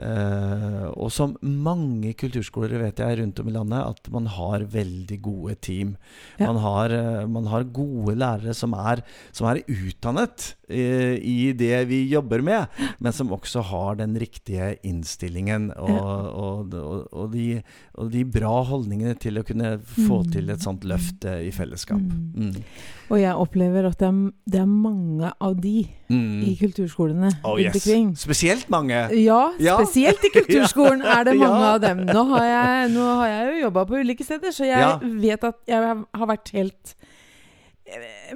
og 0.00 1.10
som 1.12 1.34
mange 1.42 2.14
kulturskoler 2.16 2.80
vet 2.80 3.02
jeg 3.02 3.18
rundt 3.20 3.40
om 3.42 3.48
i 3.50 3.52
landet, 3.52 3.82
at 3.92 4.08
man 4.14 4.28
har 4.30 4.64
veldig 4.72 5.18
gode 5.20 5.56
team. 5.60 5.96
Ja. 6.38 6.48
Man, 6.48 6.60
har, 6.64 6.94
eh, 6.96 7.26
man 7.28 7.46
har 7.50 7.68
gode 7.68 8.16
lærere 8.16 8.54
som 8.56 8.72
er, 8.72 9.02
som 9.32 9.50
er 9.50 9.60
utdannet 9.68 10.54
eh, 10.61 10.61
i 10.72 11.52
det 11.52 11.84
vi 11.88 12.02
jobber 12.10 12.42
med, 12.42 12.66
men 12.98 13.12
som 13.12 13.28
også 13.34 13.62
har 13.68 13.96
den 14.00 14.16
riktige 14.18 14.72
innstillingen 14.88 15.70
og, 15.76 16.32
og, 16.32 16.74
og, 17.12 17.26
de, 17.32 17.62
og 17.98 18.10
de 18.12 18.24
bra 18.24 18.62
holdningene 18.68 19.14
til 19.20 19.38
å 19.40 19.44
kunne 19.46 19.76
få 19.84 20.22
Mm. 20.22 20.30
til 20.32 20.50
et 20.50 20.60
sånt 20.62 20.84
løft 20.84 21.24
eh, 21.24 21.46
i 21.48 21.50
fellesskap. 21.54 21.98
Mm. 22.00 22.50
Mm. 22.52 22.64
Og 23.12 23.18
jeg 23.20 23.34
opplever 23.34 23.86
at 23.88 23.98
det 24.00 24.08
er, 24.08 24.18
det 24.54 24.60
er 24.60 24.66
mange 24.70 25.32
av 25.40 25.56
de 25.60 25.86
Mm. 26.12 26.42
i 26.44 26.56
kulturskolene 26.60 27.30
Oh, 27.44 27.56
yes. 27.58 27.78
Spesielt 28.20 28.68
mange. 28.68 28.98
Ja, 29.16 29.52
Ja. 29.58 29.78
spesielt 29.80 30.20
i 30.24 30.30
kulturskolen 30.38 31.00
er 31.02 31.24
det 31.24 31.36
mange 31.38 31.60
Ja. 31.62 31.74
av 31.74 31.80
dem. 31.80 32.04
Nå 32.06 32.24
har 32.34 32.44
jeg, 32.44 32.90
nå 32.92 33.06
har 33.22 33.26
jeg 33.28 33.46
jo 33.54 33.62
jobba 33.66 33.84
på 33.88 34.00
ulike 34.02 34.24
steder, 34.24 34.52
så 34.52 34.64
jeg 34.68 34.78
Ja. 34.78 34.98
vet 35.02 35.44
at 35.44 35.56
jeg 35.66 35.80
har 36.14 36.26
vært 36.28 36.50
helt 36.52 36.94
eh, 37.00 37.08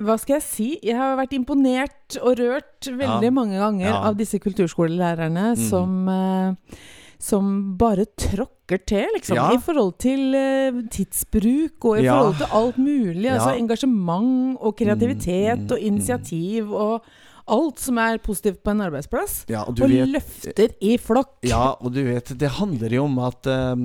Hva 0.02 0.18
skal 0.20 0.36
jeg 0.38 0.44
si? 0.44 0.68
Jeg 0.84 0.96
har 0.98 1.16
vært 1.16 1.32
imponert 1.32 2.18
og 2.20 2.36
rørt 2.38 2.90
veldig 2.90 3.30
Ja. 3.30 3.32
mange 3.32 3.56
ganger 3.58 3.86
Ja. 3.88 4.02
av 4.10 4.16
disse 4.18 4.38
kulturskolelærerne 4.38 5.54
mm. 5.56 5.68
som 5.70 6.08
eh, 6.08 6.76
som 7.18 7.76
bare 7.78 8.04
tråkker 8.20 8.84
til, 8.84 9.06
liksom. 9.14 9.36
Ja. 9.38 9.46
I 9.56 9.58
forhold 9.64 9.94
til 9.98 10.34
eh, 10.36 10.82
tidsbruk 10.92 11.84
og 11.88 11.98
i 12.02 12.04
forhold 12.04 12.36
til 12.36 12.50
alt 12.52 12.76
mulig. 12.76 13.30
Altså 13.32 13.54
engasjement 13.56 14.58
og 14.60 14.76
kreativitet 14.76 15.64
Mm, 15.64 15.70
og 15.72 15.78
initiativ 15.80 16.72
og 16.74 17.02
alt 17.48 17.78
som 17.78 17.98
er 18.02 18.18
positivt 18.24 18.62
på 18.66 18.72
en 18.72 18.80
arbeidsplass. 18.86 19.44
Ja, 19.52 19.62
og 19.68 19.78
og 19.80 19.90
vet 19.92 20.08
løfter 20.10 20.72
i 20.82 20.96
flokk. 20.98 21.36
Ja, 21.46 21.76
og 21.78 21.92
du 21.94 22.00
vet, 22.06 22.32
det 22.38 22.50
handler 22.58 22.90
jo 22.96 23.04
om 23.06 23.18
at 23.22 23.46
um, 23.46 23.84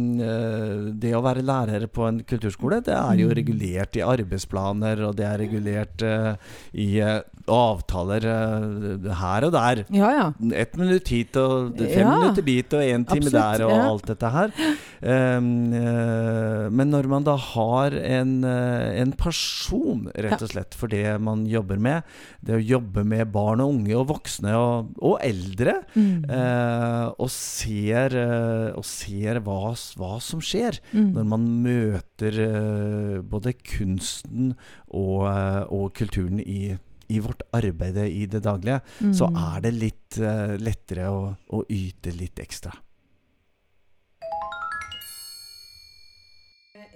det 1.01 1.12
å 1.13 1.22
være 1.22 1.44
lærer 1.46 1.86
på 1.94 2.08
en 2.08 2.22
kulturskole, 2.25 2.82
det 2.86 2.96
er 2.98 3.20
jo 3.22 3.27
Mm. 3.32 3.36
regulert 3.38 3.96
i 3.96 4.01
arbeidsplaner, 4.01 5.03
og 5.08 5.15
det 5.15 5.25
er 5.27 5.38
regulert 5.39 6.01
uh, 6.01 6.34
i 6.74 6.88
uh, 7.01 7.20
avtaler 7.51 8.25
uh, 8.25 9.12
her 9.22 9.46
og 9.46 9.51
der. 9.53 9.84
Ja, 9.94 10.10
ja. 10.18 10.25
Ett 10.58 10.75
minutt 10.80 11.08
hit 11.13 11.38
og 11.38 11.77
fem 11.77 12.01
Ja, 12.01 12.15
minutter 12.18 12.41
dit 12.48 12.74
og 12.74 12.82
én 12.82 13.06
time 13.06 13.30
absolutt, 13.30 13.38
der 13.38 13.65
og 13.68 13.72
ja. 13.75 13.86
alt 13.91 14.08
dette 14.10 14.32
her. 14.34 14.56
Um, 15.01 15.51
men 16.72 16.91
når 16.94 17.08
man 17.10 17.24
da 17.25 17.36
har 17.36 17.91
en, 18.00 18.44
en 18.46 19.12
person, 19.18 20.08
rett 20.15 20.41
og 20.41 20.51
slett, 20.53 20.74
for 20.77 20.88
det 20.91 21.06
man 21.22 21.46
jobber 21.50 21.77
med, 21.82 22.03
det 22.41 22.56
å 22.58 22.62
jobbe 22.62 23.03
med 23.06 23.32
barn 23.34 23.50
og 23.60 23.74
unge 23.74 23.96
og 23.98 24.08
voksne 24.08 24.53
og, 24.55 24.93
og 25.01 25.17
eldre, 25.22 25.81
Mm. 25.96 26.24
eh, 26.29 27.08
og 27.20 27.29
ser, 27.29 28.15
eh, 28.15 28.72
og 28.77 28.86
ser 28.86 29.39
hva, 29.41 29.74
hva 29.98 30.22
som 30.22 30.39
skjer 30.39 30.79
Mm. 30.93 31.12
når 31.13 31.25
man 31.25 31.48
møter 31.63 32.31
eh, 32.39 33.22
både 33.22 33.53
kunsten 33.60 34.55
og, 34.93 35.27
eh, 35.27 35.65
og 35.70 35.93
kulturen 35.93 36.39
i, 36.39 36.77
i 37.10 37.20
vårt 37.20 37.41
arbeid 37.53 37.98
i 38.08 38.25
det 38.25 38.43
daglige, 38.43 38.79
så 39.12 39.27
Mm. 39.27 39.36
er 39.36 39.62
det 39.62 39.74
litt 39.74 40.17
eh, 40.20 40.55
lettere 40.58 41.10
å, 41.12 41.36
å 41.51 41.65
yte 41.67 42.15
litt 42.15 42.39
ekstra. 42.39 42.72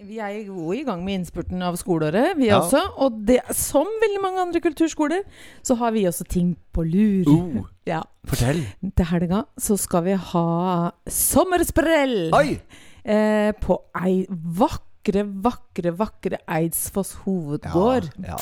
Vi 0.06 0.20
er 0.22 0.36
jo 0.46 0.70
i 0.76 0.84
gang 0.86 1.02
med 1.06 1.20
innspurten 1.20 1.62
av 1.66 1.76
skoleåret, 1.82 2.36
vi 2.38 2.48
Ja. 2.52 2.60
også. 2.62 2.82
Og 3.02 3.26
det, 3.26 3.40
som 3.58 3.88
veldig 4.04 4.22
mange 4.22 4.42
andre 4.44 4.62
kulturskoler, 4.62 5.24
så 5.66 5.76
har 5.80 5.92
vi 5.96 6.04
også 6.06 6.28
ting 6.30 6.56
på 6.74 6.84
lur. 6.86 7.26
Uh, 7.32 7.64
Ja. 7.88 8.02
fortell! 8.26 8.64
Til 8.98 9.06
helga 9.06 9.44
så 9.62 9.78
skal 9.78 10.04
vi 10.04 10.14
ha 10.18 10.92
sommersprell 11.08 12.32
eh, 12.34 13.52
på 13.62 13.78
ei 14.02 14.26
vakre, 14.30 15.22
vakre, 15.46 15.92
vakre 15.98 16.40
Eidsfoss 16.50 17.14
hovedgård. 17.26 18.10
Ja. 18.26 18.40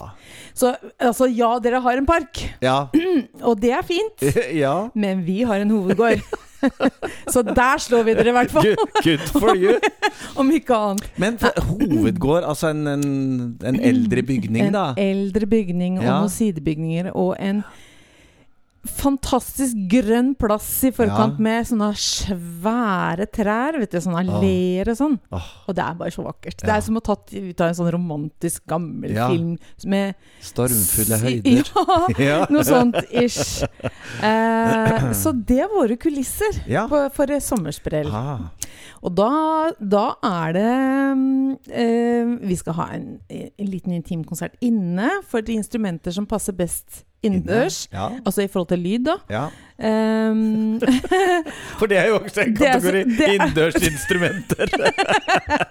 Så 0.55 0.75
altså, 0.99 1.27
ja, 1.27 1.57
dere 1.59 1.81
har 1.83 1.97
en 1.99 2.05
park, 2.07 2.39
Ja. 2.63 2.87
og 3.47 3.59
det 3.59 3.71
er 3.75 3.83
fint. 3.83 4.23
ja. 4.63 4.89
Men 4.95 5.25
vi 5.27 5.41
har 5.43 5.59
en 5.63 5.69
hovedgård. 5.75 6.23
så 7.33 7.41
der 7.47 7.79
slår 7.83 8.03
vi 8.07 8.13
dere 8.17 8.31
i 8.33 8.35
hvert 8.37 8.51
fall, 8.51 8.65
Good, 8.65 9.03
good 9.03 9.27
for 9.41 9.55
you. 9.55 9.75
om 10.39 10.51
ikke 10.51 10.75
annet. 10.75 11.07
Men 11.17 11.37
hovedgård, 11.57 12.43
altså 12.47 12.71
en, 12.73 12.87
en, 12.87 13.03
en 13.65 13.79
eldre 13.79 14.23
bygning, 14.23 14.71
da? 14.73 14.85
En 14.97 15.03
eldre 15.17 15.47
bygning 15.47 15.99
og 15.99 16.05
Ja. 16.05 16.17
noen 16.19 16.29
sidebygninger 16.29 17.11
og 17.11 17.35
en 17.39 17.63
fantastisk 18.85 19.77
grønn 19.91 20.33
plass 20.35 20.67
i 20.83 20.91
forkant 20.91 21.37
Ja. 21.39 21.43
med 21.43 21.65
sånne 21.69 21.91
svære 21.95 23.27
trær, 23.31 23.77
vet 23.79 23.91
du, 23.91 23.97
sånne 24.03 24.19
alleer 24.25 24.89
og 24.91 24.97
sånn. 24.99 25.19
Oh. 25.31 25.47
Og 25.69 25.75
det 25.77 25.83
er 25.85 25.93
bare 25.95 26.11
så 26.11 26.23
vakkert. 26.25 26.57
Det 26.59 26.69
er 26.69 26.81
som 26.81 26.97
å 26.99 27.03
tatt 27.03 27.31
ut 27.33 27.61
av 27.61 27.67
en 27.69 27.77
sånn 27.79 27.91
romantisk 27.95 28.65
gammel 28.67 29.13
Ja. 29.15 29.29
film 29.29 29.57
med 29.85 30.15
stormfulle 30.41 31.17
høyder. 31.23 31.63
Ja, 32.19 32.23
Ja. 32.23 32.45
noe 32.49 32.63
sånt 32.63 32.95
ish. 33.11 33.63
Eh, 34.21 35.13
så 35.15 35.31
det 35.33 35.59
er 35.63 35.69
våre 35.71 35.95
kulisser 35.97 36.61
Ja. 36.67 36.87
på, 36.87 37.09
for 37.13 37.27
sommersprell. 37.39 38.07
Ah. 38.11 38.49
Og 39.03 39.15
da, 39.17 39.29
da 39.79 40.03
er 40.23 40.53
det 40.55 40.67
eh, 41.71 42.33
Vi 42.49 42.55
skal 42.59 42.73
ha 42.77 42.85
en, 42.95 43.07
en 43.29 43.67
liten 43.71 43.91
intimkonsert 43.97 44.55
inne 44.61 45.09
for 45.27 45.41
de 45.41 45.53
instrumenter 45.59 46.11
som 46.15 46.25
passer 46.29 46.53
best 46.55 47.03
innendørs. 47.23 47.85
Ja. 47.93 48.09
Altså 48.27 48.43
i 48.43 48.47
forhold 48.51 48.67
til 48.73 48.81
lyd, 48.83 49.05
da. 49.07 49.13
ja. 49.31 49.45
Um, 49.83 50.79
For 51.79 51.87
det 51.89 51.97
er 51.97 52.09
jo 52.11 52.17
også 52.19 52.41
en 52.43 52.55
kategori 52.59 52.99
er- 53.05 53.31
innendørsinstrumenter. 53.37 54.67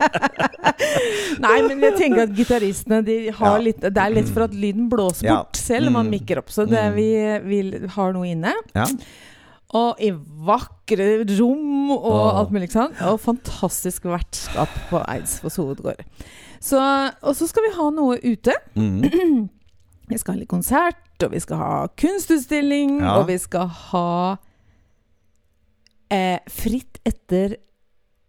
nei, 1.45 1.57
men 1.69 1.83
jeg 1.85 1.95
tenker 1.99 2.25
at 2.27 2.33
gitaristene 2.37 3.03
de 3.07 3.17
har 3.37 3.59
Ja. 3.59 3.63
litt 3.69 3.81
Det 3.85 3.97
er 4.01 4.15
lett 4.17 4.29
for 4.33 4.47
at 4.49 4.55
lyden 4.55 4.89
blåser 4.93 5.29
bort 5.29 5.57
selv 5.61 5.87
om 5.89 5.93
man 6.01 6.07
Mm. 6.07 6.11
mikker 6.17 6.39
opp. 6.41 6.49
Så 6.51 6.65
det, 6.69 6.79
Mm. 6.79 6.95
vi, 6.97 7.61
vi 7.81 7.87
har 7.89 8.13
noe 8.13 8.27
inne. 8.27 8.53
Ja. 8.75 8.87
Og 9.73 9.97
i 10.05 10.11
vakre 10.47 11.23
rom 11.39 11.91
og 11.95 12.05
Åh. 12.13 12.39
alt 12.43 12.51
mulig 12.53 12.69
sånn. 12.75 12.93
Og 13.09 13.17
fantastisk 13.25 14.05
vertskap 14.05 14.69
på 14.91 15.01
Eidsvolls 15.09 15.57
hovedgård. 15.57 16.03
Så, 16.63 16.77
og 17.23 17.33
så 17.39 17.47
skal 17.49 17.63
vi 17.67 17.71
ha 17.79 17.87
noe 17.97 18.19
ute. 18.21 18.53
Mm. 18.77 19.03
Vi 20.13 20.19
skal 20.19 20.35
ha 20.35 20.39
litt 20.43 20.51
konsert, 20.51 21.23
og 21.25 21.31
vi 21.33 21.39
skal 21.41 21.57
ha 21.57 21.87
kunstutstilling, 21.97 22.99
Ja. 23.01 23.15
og 23.21 23.27
vi 23.31 23.37
skal 23.41 23.67
ha 23.71 24.37
eh, 26.13 26.39
Fritt 26.53 26.99
etter 27.09 27.55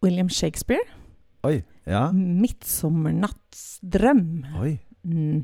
William 0.05 0.29
Shakespeare. 0.31 0.85
Oi. 1.43 1.57
Ja. 1.85 2.05
'Midtsommernattsdrøm'. 2.13 4.45
Oi. 4.61 4.79
Mhm. 5.03 5.43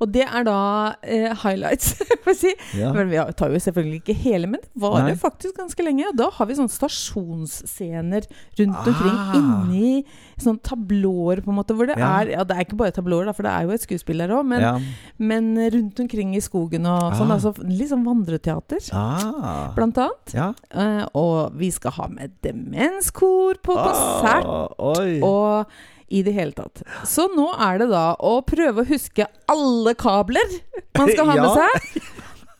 Og 0.00 0.08
det 0.14 0.22
er 0.24 0.44
da 0.48 0.56
eh, 1.04 1.34
highlights, 1.42 1.94
får 2.24 2.32
jeg 2.32 2.38
si. 2.40 2.52
Ja. 2.80 2.92
Men 2.96 3.10
vi 3.12 3.18
tar 3.36 3.52
jo 3.52 3.58
selvfølgelig 3.60 4.00
ikke 4.00 4.14
hele, 4.16 4.46
men 4.48 4.60
det 4.64 4.80
var 4.80 5.02
Nei. 5.04 5.14
faktisk 5.20 5.58
ganske 5.60 5.84
lenge. 5.84 6.06
Og 6.08 6.16
da 6.16 6.30
har 6.38 6.46
vi 6.48 6.56
sånne 6.56 6.72
stasjonsscener 6.72 8.24
rundt 8.58 8.86
omkring 8.92 9.18
Ah. 9.20 9.34
inni 9.36 10.04
sånne 10.40 10.62
tablåer, 10.64 11.42
på 11.44 11.50
en 11.52 11.58
måte. 11.58 11.74
Hvor 11.76 11.86
det 11.86 11.98
Ja. 11.98 12.20
er 12.22 12.30
Ja, 12.30 12.44
det 12.44 12.56
er 12.56 12.64
ikke 12.64 12.76
bare 12.80 12.92
tablåer, 12.92 13.26
da, 13.26 13.32
for 13.32 13.42
det 13.42 13.50
er 13.52 13.62
jo 13.66 13.70
et 13.74 13.80
skuespill 13.82 14.18
der 14.18 14.28
òg, 14.28 14.46
men, 14.46 14.60
ja. 14.60 14.78
men 15.18 15.56
rundt 15.74 15.98
omkring 16.00 16.34
i 16.34 16.40
skogen 16.40 16.86
og 16.86 17.12
sånn. 17.14 17.30
Ah. 17.30 17.34
Altså 17.36 17.54
litt 17.66 17.90
sånn 17.90 18.04
vandreteater, 18.04 18.80
Ah. 18.94 19.72
blant 19.74 19.96
annet. 19.98 20.32
Ja. 20.34 20.54
Eh, 20.70 21.04
og 21.14 21.52
vi 21.58 21.70
skal 21.70 21.90
ha 21.92 22.08
med 22.08 22.32
demenskor 22.42 23.54
på 23.62 23.74
konsert. 23.76 24.44
Ah, 24.46 24.68
oi. 24.78 25.20
Og 25.20 25.66
i 26.10 26.22
det 26.26 26.32
hele 26.34 26.52
tatt. 26.56 26.82
Så 27.06 27.28
nå 27.36 27.48
er 27.62 27.78
det 27.82 27.90
da 27.92 28.04
å 28.18 28.40
prøve 28.46 28.82
å 28.82 28.88
huske 28.88 29.26
alle 29.50 29.94
kabler 29.94 30.56
man 30.98 31.08
skal 31.12 31.30
ha 31.30 31.36
med 31.40 31.50
Ja. 31.50 31.68
seg. 31.70 32.02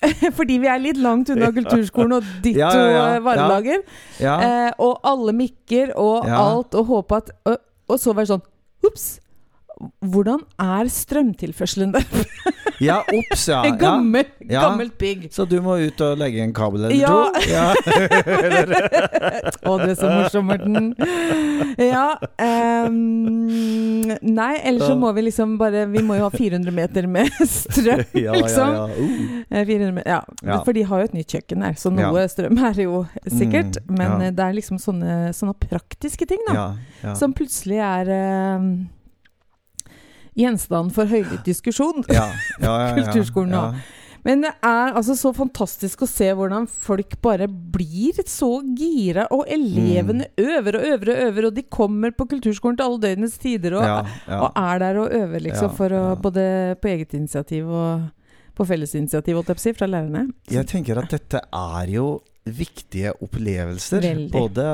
Fordi 0.38 0.54
vi 0.62 0.68
er 0.72 0.78
litt 0.80 0.96
langt 0.96 1.28
unna 1.34 1.50
kulturskolen 1.52 2.14
og 2.16 2.28
ditto 2.40 2.62
Ja, 2.62 2.70
ja, 2.72 2.92
ja. 2.94 3.02
eh, 3.16 3.18
varelager. 3.26 3.82
Eh, 4.22 4.70
og 4.80 5.02
alle 5.04 5.34
mikker 5.36 5.92
og 6.00 6.24
alt, 6.30 6.72
og 6.78 6.86
håpe 6.88 7.18
at 7.18 7.34
Og, 7.50 7.58
og 7.90 8.00
så 8.00 8.14
være 8.16 8.30
sånn 8.32 8.46
Ops! 8.88 9.10
Hvordan 10.04 10.42
er 10.60 10.88
strømtilførselen 10.92 11.92
der? 11.94 12.04
ja, 12.88 12.98
ops, 13.00 13.46
ja. 13.48 13.62
En 13.68 13.78
gammel, 13.80 14.26
Ja. 14.50 14.66
gammelt 14.68 14.96
bygg. 15.00 15.28
Så 15.32 15.46
du 15.48 15.56
må 15.64 15.78
ut 15.80 16.00
og 16.04 16.18
legge 16.20 16.42
en 16.44 16.52
kabel 16.56 16.84
eller 16.84 16.96
Ja. 16.96 17.08
to? 17.08 17.40
Ja. 17.50 17.72
Å, 19.64 19.76
du 19.80 19.86
er 19.90 19.96
så 19.96 20.10
morsom, 20.12 20.50
Morten. 20.50 20.90
Ja 21.80 22.06
Um, 22.40 24.08
Nei, 24.24 24.52
ellers 24.66 24.86
så 24.88 24.94
må 24.98 25.10
vi 25.16 25.22
liksom 25.26 25.52
bare 25.60 25.84
Vi 25.92 26.02
må 26.04 26.16
jo 26.18 26.24
ha 26.26 26.30
400 26.32 26.72
meter 26.74 27.06
med 27.10 27.28
strøm, 27.46 28.00
ja, 28.16 28.22
ja, 28.30 28.36
liksom. 28.36 28.72
ja. 28.74 28.84
Uh. 28.86 29.42
Eh, 29.50 29.64
400 29.68 29.92
meter, 29.96 30.10
ja. 30.10 30.20
Ja. 30.46 30.60
For 30.66 30.76
de 30.76 30.84
har 30.88 31.02
jo 31.02 31.08
et 31.10 31.16
nytt 31.16 31.34
kjøkken 31.36 31.64
der, 31.64 31.76
så 31.80 31.92
noe 31.94 32.24
strøm 32.32 32.58
er 32.64 32.76
det 32.78 32.86
jo 32.88 33.02
sikkert. 33.28 33.80
Mm, 33.86 33.98
Men 34.00 34.24
eh, 34.28 34.32
det 34.36 34.46
er 34.46 34.56
liksom 34.56 34.80
sånne, 34.82 35.18
sånne 35.36 35.54
praktiske 35.60 36.26
ting, 36.30 36.42
da. 36.48 36.70
Som 37.18 37.34
plutselig 37.36 37.80
er 37.84 38.10
eh, 38.16 38.66
gjenstand 40.38 40.92
for 40.94 41.06
høylytt 41.10 41.44
diskusjon. 41.44 42.04
ja, 42.08 42.28
ja, 42.60 42.66
ja, 42.66 42.76
ja. 42.88 42.92
Kulturskolen 43.00 43.50
nå. 43.54 43.64
Men 44.22 44.42
det 44.44 44.50
er 44.60 44.90
altså 44.98 45.14
så 45.16 45.30
fantastisk 45.32 46.02
å 46.04 46.06
se 46.10 46.26
hvordan 46.36 46.66
folk 46.68 47.14
bare 47.24 47.46
blir 47.48 48.18
så 48.28 48.50
gira, 48.76 49.24
og 49.32 49.46
elevene 49.48 50.26
Mm. 50.36 50.44
øver 50.44 50.76
og 50.76 50.82
øver 50.90 51.08
og 51.14 51.22
øver, 51.24 51.46
og 51.48 51.54
de 51.56 51.62
kommer 51.72 52.10
på 52.12 52.26
kulturskolen 52.28 52.76
til 52.76 52.84
alle 52.84 53.00
døgnets 53.00 53.38
tider 53.40 53.78
og, 53.80 54.10
og 54.28 54.50
er 54.60 54.78
der 54.78 54.98
og 55.00 55.08
øver, 55.16 55.40
liksom, 55.40 55.72
for 55.72 55.88
å. 55.96 56.02
Både 56.20 56.76
på 56.82 56.88
eget 56.92 57.14
initiativ 57.16 57.64
og 57.72 58.10
på 58.60 58.66
fellesinitiativ, 58.68 59.38
holdt 59.38 59.48
jeg 59.48 59.56
på 59.56 59.62
å 59.62 59.64
si, 59.64 59.72
fra 59.78 59.88
lærerne. 59.88 60.26
Jeg 60.52 60.66
tenker 60.68 60.98
at 61.00 61.08
dette 61.16 61.40
er 61.40 61.88
jo 61.94 62.20
viktige 62.48 63.12
opplevelser. 63.22 64.04
Både, 64.32 64.64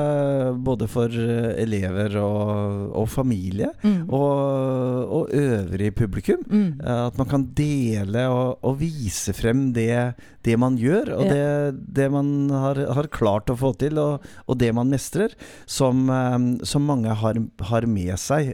både 0.63 0.87
for 0.89 1.11
eh, 1.11 1.51
elever 1.63 2.15
og, 2.21 2.93
og 2.95 3.09
familie, 3.11 3.67
Mm. 3.83 4.07
og, 4.09 5.11
og 5.13 5.29
øvrig 5.35 5.91
publikum. 5.95 6.41
Mm. 6.49 6.79
Eh, 6.81 7.01
At 7.07 7.17
man 7.19 7.27
kan 7.29 7.43
dele 7.55 8.23
og, 8.31 8.57
og 8.65 8.79
vise 8.79 9.33
frem 9.35 9.71
det, 9.75 10.13
det 10.47 10.55
man 10.59 10.77
gjør, 10.79 11.11
og 11.17 11.25
Ja. 11.27 11.33
det, 11.33 11.83
det 11.93 12.07
man 12.11 12.49
har, 12.49 12.79
har 12.95 13.07
klart 13.11 13.51
å 13.51 13.57
få 13.59 13.73
til, 13.77 13.99
og, 13.99 14.23
det 14.57 14.71
man 14.73 14.89
mestrer, 14.89 15.35
som, 15.65 16.07
eh, 16.09 16.37
som 16.65 16.81
mange 16.87 17.13
har, 17.13 17.35
har 17.69 17.85
med 17.87 18.15
seg. 18.19 18.53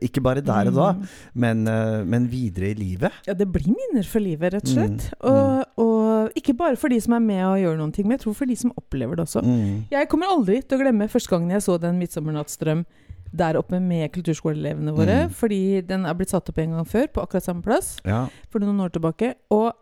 Ikke 0.00 0.22
bare 0.22 0.40
der 0.40 0.70
og 0.70 0.74
da, 0.78 0.92
Mm. 0.92 1.06
men, 1.34 1.62
men 2.08 2.26
videre 2.30 2.70
i 2.70 2.74
livet. 2.78 3.12
Ja, 3.26 3.34
det 3.34 3.46
blir 3.52 3.66
minner 3.72 4.04
for 4.06 4.20
livet, 4.22 4.52
rett 4.54 4.64
og 4.68 4.74
slett. 4.76 5.10
Mm. 5.18 5.28
Og, 5.32 5.64
og 5.82 6.32
ikke 6.38 6.54
bare 6.56 6.76
for 6.76 6.88
de 6.92 7.00
som 7.02 7.14
er 7.16 7.20
med 7.24 7.44
og 7.46 7.58
gjør 7.58 7.78
noen 7.80 7.92
ting, 7.94 8.06
men 8.06 8.16
jeg 8.18 8.24
tror 8.26 8.34
for 8.38 8.46
de 8.46 8.51
som 8.56 8.72
opplever 8.76 9.16
det 9.16 9.24
også. 9.26 9.42
Mm. 9.44 9.84
Jeg 9.90 10.08
kommer 10.08 10.26
aldri 10.32 10.60
til 10.62 10.78
å 10.78 10.82
glemme 10.82 11.08
første 11.08 11.30
gangen 11.30 11.50
jeg 11.50 11.62
så 11.62 11.78
den 11.80 11.98
'Midtsommernattsdrøm' 12.00 12.84
der 13.32 13.56
oppe 13.56 13.80
med 13.80 14.10
kulturskoleelevene 14.12 14.92
våre. 14.92 15.22
Mm. 15.26 15.30
Fordi 15.32 15.80
den 15.88 16.04
er 16.04 16.12
blitt 16.14 16.28
satt 16.30 16.48
opp 16.50 16.58
en 16.58 16.70
gang 16.76 16.84
før, 16.86 17.06
på 17.08 17.22
akkurat 17.22 17.42
samme 17.42 17.62
plass, 17.62 17.96
Ja. 18.04 18.26
for 18.50 18.58
noen 18.60 18.78
år 18.80 18.90
tilbake. 18.92 19.34
Og 19.50 19.72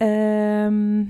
ehm, 0.00 1.08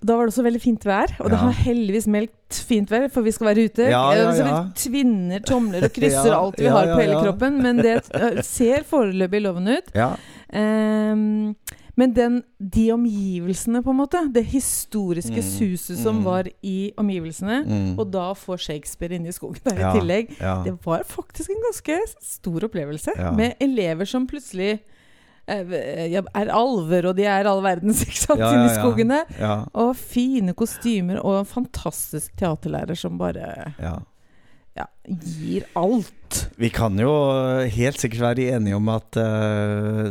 da 0.00 0.14
var 0.16 0.26
det 0.26 0.32
også 0.32 0.44
veldig 0.46 0.60
fint 0.62 0.84
vær, 0.86 1.10
og 1.20 1.28
det 1.30 1.38
har 1.42 1.52
heldigvis 1.52 2.06
meldt 2.06 2.32
fint 2.68 2.88
vær, 2.88 3.08
for 3.10 3.20
vi 3.26 3.32
skal 3.34 3.48
være 3.48 3.64
ute. 3.68 3.88
Ja, 3.90 4.12
ja, 4.14 4.28
Eh, 4.30 4.34
Så 4.38 4.44
vi 4.46 4.90
tvinner 4.90 5.40
tomler 5.44 5.84
og 5.84 5.92
krysser 5.98 6.30
Ja, 6.30 6.38
alt 6.40 6.56
vi 6.58 6.64
ja, 6.64 6.70
har 6.72 6.86
ja, 6.86 6.94
på 6.94 7.00
hele 7.02 7.12
ja. 7.18 7.22
kroppen, 7.26 7.60
men 7.62 7.76
det 7.76 7.96
eh, 8.14 8.42
ser 8.42 8.84
foreløpig 8.88 9.42
lovende 9.42 9.78
ut. 9.78 9.90
ja. 9.94 10.14
Men 11.98 12.12
den, 12.14 12.36
de 12.62 12.84
omgivelsene, 12.94 13.80
på 13.82 13.90
en 13.90 13.98
måte, 13.98 14.20
det 14.34 14.44
historiske 14.52 15.40
Mm, 15.42 15.48
suset 15.50 15.98
som 15.98 16.20
mm. 16.20 16.24
var 16.24 16.46
i 16.62 16.92
omgivelsene, 16.96 17.56
Mm. 17.66 17.98
og 17.98 18.12
da 18.14 18.28
få 18.38 18.56
Shakespeare 18.58 19.16
inne 19.18 19.32
i 19.32 19.34
skogen 19.34 19.58
der 19.66 19.80
Ja, 19.80 19.90
i 19.90 19.98
tillegg, 19.98 20.30
ja. 20.40 20.62
det 20.64 20.76
var 20.86 21.02
faktisk 21.04 21.50
en 21.50 21.64
ganske 21.66 21.98
stor 22.22 22.64
opplevelse. 22.68 23.10
Ja. 23.18 23.32
Med 23.34 23.58
elever 23.60 24.06
som 24.06 24.26
plutselig 24.30 24.78
eh, 25.48 25.74
er 26.14 26.52
alver, 26.54 27.08
og 27.10 27.16
de 27.16 27.24
er 27.24 27.48
all 27.50 27.62
verdens, 27.64 28.02
ikke 28.06 28.20
sant, 28.20 28.40
Ja, 28.40 28.52
inne 28.52 28.68
ja, 28.68 28.70
i 28.70 28.76
skogene. 28.78 29.20
ja. 29.40 29.56
Og 29.74 29.96
fine 29.96 30.54
kostymer, 30.54 31.18
og 31.24 31.40
en 31.40 31.50
fantastisk 31.50 32.36
teaterlærer 32.38 32.94
som 32.94 33.18
bare 33.18 33.72
ja. 33.80 33.96
ja, 34.76 34.86
gir 35.08 35.66
alt. 35.74 36.12
Vi 36.58 36.68
kan 36.74 36.98
jo 36.98 37.10
helt 37.70 38.00
sikkert 38.02 38.20
være 38.20 38.48
enige 38.56 38.74
om 38.76 38.88
at 38.90 39.16
uh, 39.16 40.08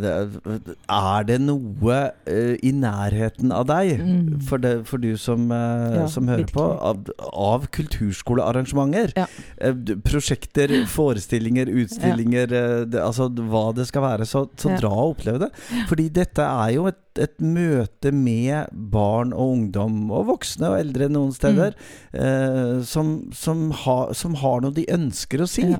Er 0.89 1.25
det 1.27 1.38
noe 1.43 1.97
uh, 2.30 2.53
i 2.63 2.71
nærheten 2.73 3.51
av 3.53 3.65
deg, 3.69 3.97
Mm. 3.97 4.39
for, 4.47 4.58
det, 4.63 4.71
for 4.88 4.97
du 5.03 5.15
som, 5.19 5.49
uh, 5.51 5.95
Ja, 6.03 6.06
som 6.12 6.27
hører 6.32 6.47
på, 6.53 6.63
av, 6.63 7.03
av 7.34 7.67
kulturskolearrangementer? 7.75 9.13
Ja. 9.17 9.25
Eh, 9.62 9.73
prosjekter, 10.06 10.71
forestillinger, 10.91 11.69
utstillinger, 11.84 12.53
eh, 12.53 12.86
det, 12.89 13.01
altså 13.03 13.30
hva 13.34 13.67
det 13.77 13.88
skal 13.89 14.06
være. 14.06 14.27
Så, 14.30 14.45
så 14.60 14.75
dra 14.80 14.91
og 14.93 15.15
opplev 15.17 15.39
det. 15.45 15.51
Fordi 15.89 16.08
dette 16.13 16.45
er 16.45 16.73
jo 16.77 16.88
et, 16.91 16.99
et 17.17 17.39
møte 17.41 18.12
med 18.13 18.67
barn 18.93 19.34
og 19.34 19.56
ungdom, 19.58 19.99
og 20.13 20.27
voksne 20.34 20.71
og 20.73 20.80
eldre 20.82 21.10
noen 21.13 21.34
steder, 21.36 21.75
Mm. 21.77 22.19
eh, 22.21 22.84
som, 22.88 23.08
som, 23.36 23.71
har- 23.84 24.13
som 24.17 24.36
har 24.41 24.62
noe 24.63 24.73
de 24.75 24.86
ønsker 24.93 25.41
å 25.43 25.47
si. 25.49 25.65
Ja. 25.73 25.80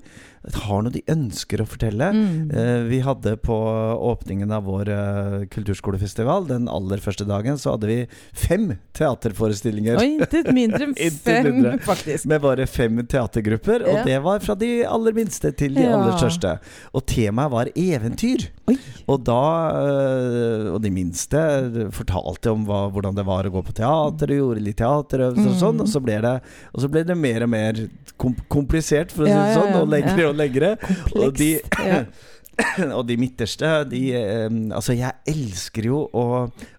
Har 0.54 0.82
noe 0.86 0.92
de 0.94 1.02
ønsker 1.12 1.60
å 1.60 1.66
fortelle. 1.68 2.08
Mm. 2.16 2.52
Eh, 2.56 2.84
vi 2.88 3.00
hadde 3.04 3.34
på 3.44 3.56
åpningen 4.12 4.52
av 4.56 4.64
vår 4.64 4.90
eh, 4.94 5.46
kulturskolefestival, 5.52 6.48
den 6.48 6.68
aller 6.72 7.02
første 7.04 7.26
dagen, 7.28 7.58
så 7.60 7.74
hadde 7.76 7.88
vi 7.90 7.98
fem 8.34 8.78
teaterforestillinger. 8.98 9.98
Og 10.00 10.06
intet 10.22 10.52
mindre 10.56 10.88
enn 10.96 11.18
fem, 11.20 11.50
mindre. 11.52 11.74
faktisk. 11.84 12.26
Med 12.32 12.42
bare 12.46 12.68
fem 12.70 13.02
teatergrupper, 13.06 13.84
Ja. 13.88 14.00
og 14.00 14.06
det 14.08 14.20
var 14.24 14.40
fra 14.46 14.56
de 14.56 14.72
aller 14.88 15.14
minste 15.18 15.52
til 15.58 15.76
de 15.76 15.84
Ja. 15.84 15.98
aller 15.98 16.18
største. 16.18 16.58
Og 16.96 17.06
temaet 17.06 17.52
var 17.52 17.72
eventyr. 17.76 18.48
Oi. 18.68 18.78
Og 19.08 19.24
da 19.28 19.42
eh, 19.82 20.68
Og 20.74 20.82
de 20.84 20.90
minste 20.92 21.40
fortalte 21.96 22.52
om 22.52 22.66
hva, 22.68 22.86
hvordan 22.92 23.16
det 23.16 23.26
var 23.28 23.44
å 23.48 23.52
gå 23.54 23.62
på 23.68 23.74
teater, 23.78 24.32
og 24.32 24.42
gjorde 24.42 24.64
litt 24.64 24.78
teaterøvelser 24.78 25.48
og 25.48 25.56
Mm. 25.58 25.62
sånn, 25.62 25.82
og 25.82 25.88
så 25.88 26.02
ble 26.04 26.22
det, 26.22 26.42
og 26.74 26.82
så 26.82 26.90
ble 26.92 27.04
det 27.04 27.18
mer 27.18 27.44
og 27.44 27.50
mer 27.50 27.74
kom 28.18 28.36
komplisert, 28.50 29.12
for 29.12 29.24
å 29.24 29.28
si 29.28 29.34
det 29.34 29.54
ja, 29.54 29.56
sånn, 29.58 29.76
og 29.82 29.88
lengre 29.90 30.18
ja. 30.18 30.30
Og 30.38 30.41
lengre. 30.45 30.73
Og 31.17 31.38
de, 31.38 31.52
Ja. 31.84 32.04
og 32.97 33.04
de 33.08 33.17
midterste, 33.21 33.69
de 33.89 34.04
eh, 34.17 34.47
Altså, 34.73 34.95
jeg 34.97 35.13
elsker 35.30 35.89
jo 35.91 36.04
å, 36.10 36.26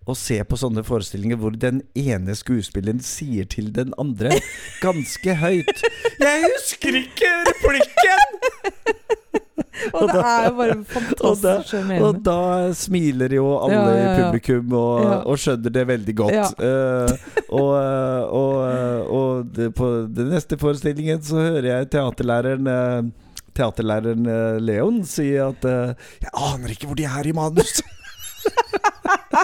å 0.08 0.16
se 0.18 0.40
på 0.42 0.58
sånne 0.58 0.84
forestillinger 0.86 1.38
hvor 1.40 1.54
den 1.54 1.82
ene 1.98 2.34
skuespilleren 2.38 3.02
sier 3.04 3.48
til 3.50 3.70
den 3.74 3.94
andre 4.00 4.34
ganske 4.84 5.38
høyt 5.42 5.84
'Jeg 6.18 6.48
husker 6.48 7.02
ikke 7.04 7.34
replikken!' 7.52 8.34
Og 9.94 10.08
det 10.10 10.22
er 10.26 10.46
jo 10.48 10.54
bare 10.58 10.74
Og 10.74 11.36
da, 11.38 11.52
fantastisk 11.62 12.00
og 12.02 12.16
da 12.26 12.72
smiler 12.74 13.30
jo 13.36 13.44
alle 13.62 13.76
Ja, 13.76 13.84
ja, 13.94 14.00
ja. 14.00 14.08
i 14.10 14.24
publikum 14.24 14.72
og, 14.74 15.04
og 15.30 15.38
skjønner 15.38 15.70
det 15.70 15.84
veldig 15.86 16.14
godt. 16.18 16.58
Eh, 16.58 17.12
og 17.54 17.70
og, 17.78 18.56
eh, 18.66 19.12
og 19.20 19.52
det, 19.54 19.68
på 19.78 19.90
den 20.10 20.32
neste 20.34 20.58
forestillingen 20.58 21.22
så 21.22 21.38
hører 21.38 21.68
jeg 21.70 21.90
teaterlæreren 21.94 22.66
Teaterlæreren 23.58 24.28
eh, 24.30 24.58
Leon 24.62 25.02
si 25.04 25.32
at 25.42 25.64
eh, 25.66 25.94
'Jeg 26.22 26.30
aner 26.32 26.74
ikke 26.74 26.86
hvor 26.86 26.98
de 26.98 27.08
er 27.10 27.26
i 27.26 27.34
manus'. 27.34 27.82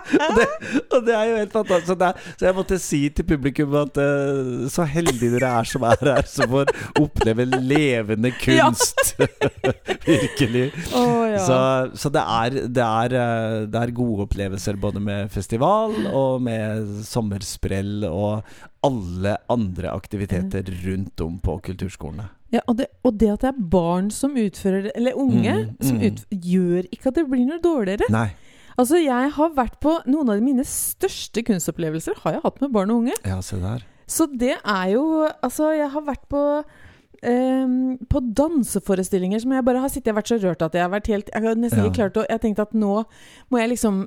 det, 0.39 0.47
og 0.91 1.05
det 1.07 1.15
er 1.17 1.31
jo 1.31 1.37
helt 1.41 1.55
fantastisk. 1.55 1.91
Så, 1.93 1.97
er, 2.09 2.35
så 2.39 2.49
jeg 2.49 2.57
måtte 2.59 2.79
si 2.83 3.01
til 3.15 3.27
publikum 3.29 3.77
at 3.81 4.01
uh, 4.01 4.67
så 4.73 4.87
heldige 4.89 5.35
dere 5.37 5.53
er 5.61 5.69
som 5.69 5.87
er 5.89 6.05
her, 6.05 6.23
som 6.31 6.51
får 6.55 6.73
oppleve 7.01 7.47
levende 7.55 8.33
kunst. 8.45 9.17
Virkelig. 10.09 10.67
Oh, 10.97 11.25
ja. 11.31 11.41
Så, 11.45 11.59
så 12.01 12.13
det, 12.13 12.23
er, 12.23 12.61
det, 12.69 12.85
er, 12.85 13.17
eh, 13.21 13.59
det 13.71 13.81
er 13.81 13.97
gode 13.97 14.27
opplevelser 14.29 14.79
både 14.81 15.03
med 15.03 15.33
festival 15.33 15.95
og 16.13 16.43
med 16.45 17.03
sommersprell 17.09 18.07
og 18.11 18.45
alle 18.85 19.37
andre 19.49 19.93
aktiviteter 19.95 20.67
rundt 20.85 21.21
om 21.25 21.39
på 21.41 21.57
kulturskolene. 21.65 22.29
Ja, 22.55 22.61
og, 22.71 22.77
det, 22.79 22.87
og 23.03 23.17
det 23.19 23.31
at 23.33 23.43
det 23.43 23.51
er 23.51 23.63
barn 23.73 24.11
som 24.15 24.37
utfører 24.39 24.89
det, 24.89 24.93
eller 24.95 25.17
unge, 25.19 25.55
Mm, 25.65 25.77
som 25.83 25.97
utfører, 25.99 26.41
gjør 26.45 26.89
ikke 26.93 27.11
at 27.11 27.19
det 27.19 27.25
blir 27.31 27.47
noe 27.49 27.63
dårligere. 27.63 28.07
Nei. 28.13 28.29
Altså, 28.75 28.99
jeg 28.99 29.31
har 29.37 29.53
vært 29.55 29.77
på 29.85 29.93
Noen 30.11 30.33
av 30.35 30.41
mine 30.43 30.65
største 30.67 31.45
kunstopplevelser 31.47 32.19
har 32.25 32.37
jeg 32.39 32.45
hatt 32.45 32.63
med 32.65 32.73
barn 32.75 32.91
og 32.91 33.05
unge. 33.05 33.19
Ja, 33.23 33.39
se 33.45 33.61
der. 33.63 33.85
Så 34.11 34.27
det 34.29 34.57
er 34.59 34.89
jo 34.93 35.05
Altså, 35.43 35.71
jeg 35.77 35.91
har 35.95 36.05
vært 36.05 36.25
på 36.29 36.41
ehm, 37.25 37.97
på 38.11 38.21
danseforestillinger 38.37 39.41
som 39.43 39.53
jeg 39.57 39.65
bare 39.67 39.81
har 39.83 39.89
sittet 39.93 40.13
og 40.13 40.19
vært 40.21 40.31
så 40.33 40.39
rørt 40.43 40.63
at 40.67 40.75
jeg 40.77 40.83
har 40.85 40.91
vært 40.93 41.09
helt 41.13 41.31
Jeg 41.35 41.43
har 41.47 41.55
nesten 41.59 41.81
Ja. 41.83 41.87
ikke 41.89 41.97
klart 41.99 42.19
å 42.21 42.25
Jeg 42.29 42.41
tenkte 42.45 42.63
at 42.69 42.75
nå 42.75 43.05
må 43.51 43.59
jeg 43.61 43.71
liksom 43.73 43.99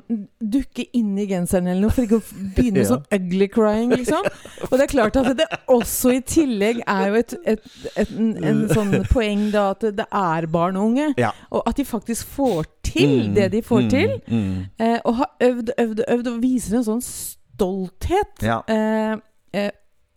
dukke 0.42 0.86
inn 0.94 1.18
i 1.18 1.26
genseren 1.30 1.68
eller 1.68 1.82
noe 1.88 1.96
for 1.96 2.06
ikke 2.06 2.20
å 2.22 2.24
begynne 2.56 2.82
Ja. 2.86 2.90
sånn 2.94 3.06
ugly 3.18 3.48
crying, 3.54 3.92
liksom. 3.96 4.24
Og 4.70 4.78
det 4.78 4.86
er 4.88 4.94
klart 4.94 5.16
at 5.22 5.30
det 5.38 5.48
også 5.68 6.14
i 6.18 6.22
tillegg 6.22 6.82
er 6.88 7.08
jo 7.10 7.20
et, 7.22 7.36
et, 7.46 7.68
et 7.98 8.16
en, 8.16 8.32
en 8.44 8.64
sånn 8.72 8.94
poeng 9.12 9.48
da 9.54 9.70
at 9.76 9.86
det 9.98 10.08
er 10.12 10.48
barn 10.52 10.78
og 10.78 10.92
unge. 10.92 11.10
Ja. 11.18 11.32
Og 11.52 11.64
at 11.68 11.78
de 11.82 11.86
faktisk 11.86 12.28
får 12.38 12.66
til 12.88 13.18
Mm, 13.28 13.34
det 13.36 13.52
de 13.52 13.60
får 13.62 13.82
mm, 13.84 13.90
til. 13.92 14.14
mm. 14.32 14.54
Uh, 14.80 15.00
og 15.06 15.16
har 15.20 15.28
øvd, 15.44 15.70
øvd, 15.78 16.00
øvd, 16.08 16.28
og 16.32 16.38
viser 16.42 16.78
en 16.80 16.86
sånn 16.88 17.02
stolthet 17.04 18.42
Ja. 18.46 18.62
uh, 18.70 19.20
uh, 19.58 19.70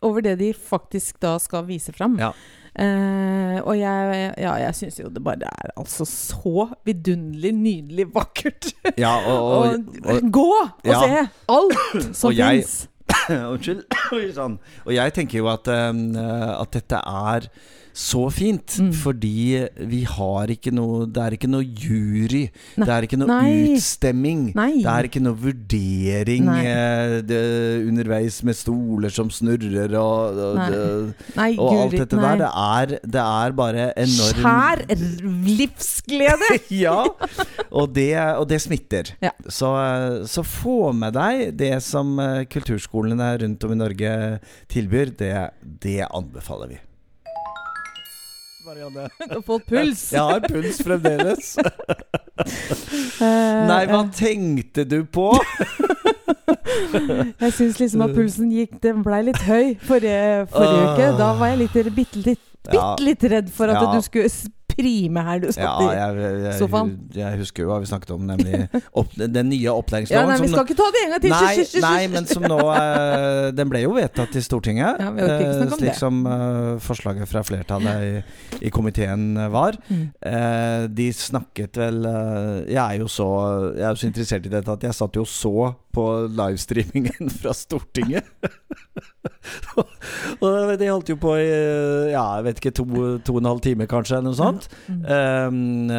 over 0.03 0.21
det 0.25 0.39
de 0.41 0.53
faktisk 0.55 1.19
da 1.21 1.35
skal 1.43 1.67
vise 1.69 1.93
fram. 1.93 2.15
Ja. 2.19 2.31
Eh, 2.81 3.59
og 3.61 3.75
jeg, 3.77 4.21
ja, 4.41 4.53
jeg 4.63 4.77
syns 4.79 5.01
jo 5.03 5.11
det 5.13 5.21
bare 5.25 5.51
er 5.51 5.73
altså 5.77 6.07
så 6.09 6.69
vidunderlig, 6.89 7.51
nydelig, 7.53 8.07
vakkert. 8.15 8.71
ja, 8.97 9.11
og, 9.29 9.51
og, 9.59 9.91
og, 10.05 10.31
gå 10.33 10.47
og 10.63 10.89
Ja. 10.89 11.01
se 11.03 11.27
alt 11.49 12.15
som 12.23 12.33
fins! 12.33 12.87
Unnskyld. 13.53 13.85
Sånn. 14.39 14.57
Og 14.87 14.95
jeg 14.95 15.13
tenker 15.17 15.43
jo 15.43 15.51
at, 15.53 15.69
eh, 15.69 15.93
at 16.57 16.73
dette 16.79 17.03
er 17.05 17.51
så 18.01 18.23
fint, 18.33 18.79
Mm. 18.81 18.93
fordi 18.97 19.69
vi 19.91 19.99
har 20.09 20.49
ikke 20.55 20.71
noe 20.73 21.05
Det 21.11 21.21
er 21.21 21.35
ikke 21.37 21.51
noe 21.51 21.65
jury. 21.67 22.47
Nei. 22.79 22.87
Det 22.87 22.95
er 22.95 23.07
ikke 23.07 23.19
noe 23.21 23.29
Nei. 23.29 23.75
utstemming. 23.75 24.43
Nei. 24.57 24.71
Det 24.81 24.89
er 24.93 25.09
ikke 25.09 25.23
noe 25.23 25.37
vurdering 25.43 26.49
eh, 26.49 27.17
det, 27.29 27.41
underveis 27.91 28.39
med 28.47 28.57
stoler 28.57 29.13
som 29.13 29.29
snurrer 29.29 29.93
og, 30.01 30.41
og, 30.41 30.59
og 31.59 31.77
alt 31.77 31.99
dette 31.99 32.17
der. 32.25 32.41
Det 32.41 32.51
er, 32.51 32.95
det 33.05 33.25
er 33.27 33.57
bare 33.61 33.87
enorm 34.01 34.41
Skjær 34.41 34.85
livsglede! 35.61 36.51
ja, 36.85 36.97
og 37.71 37.95
det, 37.97 38.11
og 38.41 38.49
det 38.51 38.61
smitter. 38.65 39.13
Ja. 39.23 39.33
Så, 39.49 39.71
så 40.31 40.45
få 40.47 40.93
med 40.97 41.17
deg 41.19 41.51
det 41.61 41.75
som 41.85 42.17
eh, 42.23 42.45
kulturskolene 42.51 43.33
rundt 43.45 43.67
om 43.69 43.75
i 43.77 43.81
Norge 43.85 44.15
tilbyr. 44.73 45.13
Det, 45.21 45.35
det 45.85 45.99
anbefaler 46.09 46.73
vi. 46.75 46.81
Marianne. 48.65 49.09
Du 49.29 49.35
har 49.35 49.43
fått 49.43 49.67
puls. 49.67 50.13
Jeg 50.13 50.21
har 50.21 50.41
puls 50.41 50.81
fremdeles. 50.85 51.55
Nei, 53.21 53.83
hva 53.91 54.03
eh, 54.05 54.13
tenkte 54.17 54.85
du 54.89 55.03
på? 55.05 55.33
Jeg 57.41 57.53
syns 57.57 57.79
liksom 57.81 58.05
at 58.05 58.13
pulsen 58.15 58.51
gikk 58.55 58.77
Den 58.83 59.03
blei 59.05 59.21
litt 59.27 59.41
høy 59.45 59.75
forrige, 59.87 60.47
forrige 60.53 60.87
uke. 60.87 61.11
Da 61.19 61.29
var 61.39 61.53
jeg 61.53 61.61
litt, 61.65 61.77
bitte 61.97 62.23
litt, 62.25 62.43
bitte 62.67 63.05
litt 63.05 63.27
redd 63.33 63.51
for 63.55 63.71
at 63.73 63.81
Ja. 63.81 63.93
du 63.95 64.01
skulle 64.05 64.31
prime 64.71 65.23
her 65.27 65.43
du 65.43 65.49
satt 65.51 65.63
Ja, 65.65 65.75
jeg, 65.97 66.21
jeg, 66.23 66.55
i 66.55 66.59
sofaen. 66.61 66.93
jeg 67.15 67.41
husker 67.43 67.65
jo 67.67 67.71
hva 67.73 67.79
vi 67.83 67.89
snakket 67.91 68.13
om, 68.15 68.25
nemlig 68.31 68.61
opp, 69.03 69.13
den 69.19 69.51
nye 69.51 69.61
Ja, 69.67 69.75
opplæringsloven. 69.77 70.31
nei, 70.31 70.39
vi 70.41 70.51
skal 70.53 70.61
skal 70.61 70.69
ikke 70.71 70.79
ta 70.81 70.89
det 70.95 71.03
en 71.05 71.13
gang 71.15 71.23
til! 71.25 71.35
Nei, 71.35 71.85
nei, 71.87 72.09
men 72.13 72.27
som 72.31 72.45
nå 72.47 72.59
eh, 72.75 73.51
Den 73.57 73.71
ble 73.73 73.83
jo 73.85 73.93
vedtatt 73.97 74.35
i 74.37 74.43
Stortinget. 74.45 75.01
Ja, 75.01 75.11
eh, 75.27 75.75
slik 75.77 75.97
som 75.99 76.23
eh, 76.29 76.75
forslaget 76.85 77.29
fra 77.31 77.43
flertallet 77.47 78.05
i, 78.07 78.67
i 78.69 78.73
komiteen 78.75 79.33
var. 79.53 79.79
Mm. 79.89 80.05
Eh, 80.21 80.85
de 81.01 81.09
snakket 81.17 81.79
vel 81.81 82.05
eh, 82.07 82.73
Jeg 82.75 83.01
er 83.01 83.07
så 83.11 83.29
Jeg 83.75 83.85
er 83.87 83.95
jo 83.95 84.01
så 84.05 84.11
interessert 84.11 84.47
i 84.47 84.53
dette 84.53 84.77
at 84.77 84.85
jeg 84.87 84.97
satt 85.01 85.17
jo 85.19 85.25
så 85.29 85.55
på 85.91 86.05
livestreamingen 86.31 87.31
fra 87.41 87.55
Stortinget. 87.57 88.29
Og 90.45 90.73
de 90.81 90.89
holdt 90.91 91.11
jo 91.13 91.17
på 91.21 91.35
i 91.41 91.49
ja, 92.13 92.23
jeg 92.39 92.47
vet 92.47 92.61
ikke, 92.61 92.73
to, 92.77 92.85
to 93.25 93.35
og 93.37 93.41
en 93.41 93.49
halv 93.51 93.63
time 93.65 93.87
kanskje, 93.91 94.19
eller 94.19 94.31
noe 94.31 94.39
sånt. 94.39 94.69
Mm. 94.89 95.01
Um, 95.09 95.91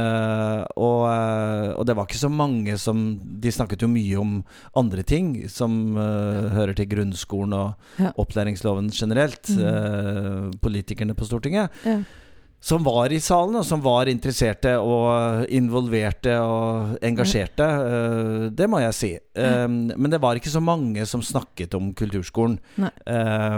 og, 0.77 1.01
eh, 1.09 1.69
og 1.75 1.87
det 1.89 1.95
var 1.97 2.07
ikke 2.07 2.21
så 2.21 2.29
mange 2.31 2.77
som 2.81 3.01
De 3.41 3.51
snakket 3.53 3.83
jo 3.83 3.89
mye 3.91 4.19
om 4.21 4.37
andre 4.77 5.03
ting 5.07 5.33
som 5.51 5.97
uh, 5.97 6.51
hører 6.53 6.77
til 6.77 6.89
grunnskolen 6.91 7.57
og 7.57 7.69
Ja. 8.01 8.11
opplæringsloven 8.21 8.89
generelt. 8.93 9.49
Mm. 9.49 9.61
Uh, 9.61 10.51
politikerne 10.61 11.15
på 11.17 11.25
Stortinget. 11.27 11.69
Ja. 11.85 12.01
Som 12.61 12.83
var 12.85 13.09
i 13.09 13.17
salen, 13.19 13.55
og 13.57 13.65
som 13.65 13.81
var 13.81 14.05
interesserte 14.11 14.75
og 14.77 15.47
involverte 15.49 16.35
og 16.45 16.99
engasjerte. 17.01 17.65
eh, 17.65 18.43
det 18.53 18.67
må 18.69 18.77
jeg 18.83 18.93
si. 18.93 19.09
Um, 19.33 19.89
men 19.95 20.11
det 20.11 20.19
var 20.21 20.37
ikke 20.37 20.51
så 20.51 20.61
mange 20.61 21.05
som 21.09 21.23
snakket 21.25 21.73
om 21.73 21.89
kulturskolen. 21.97 22.59
Eh, 22.77 23.57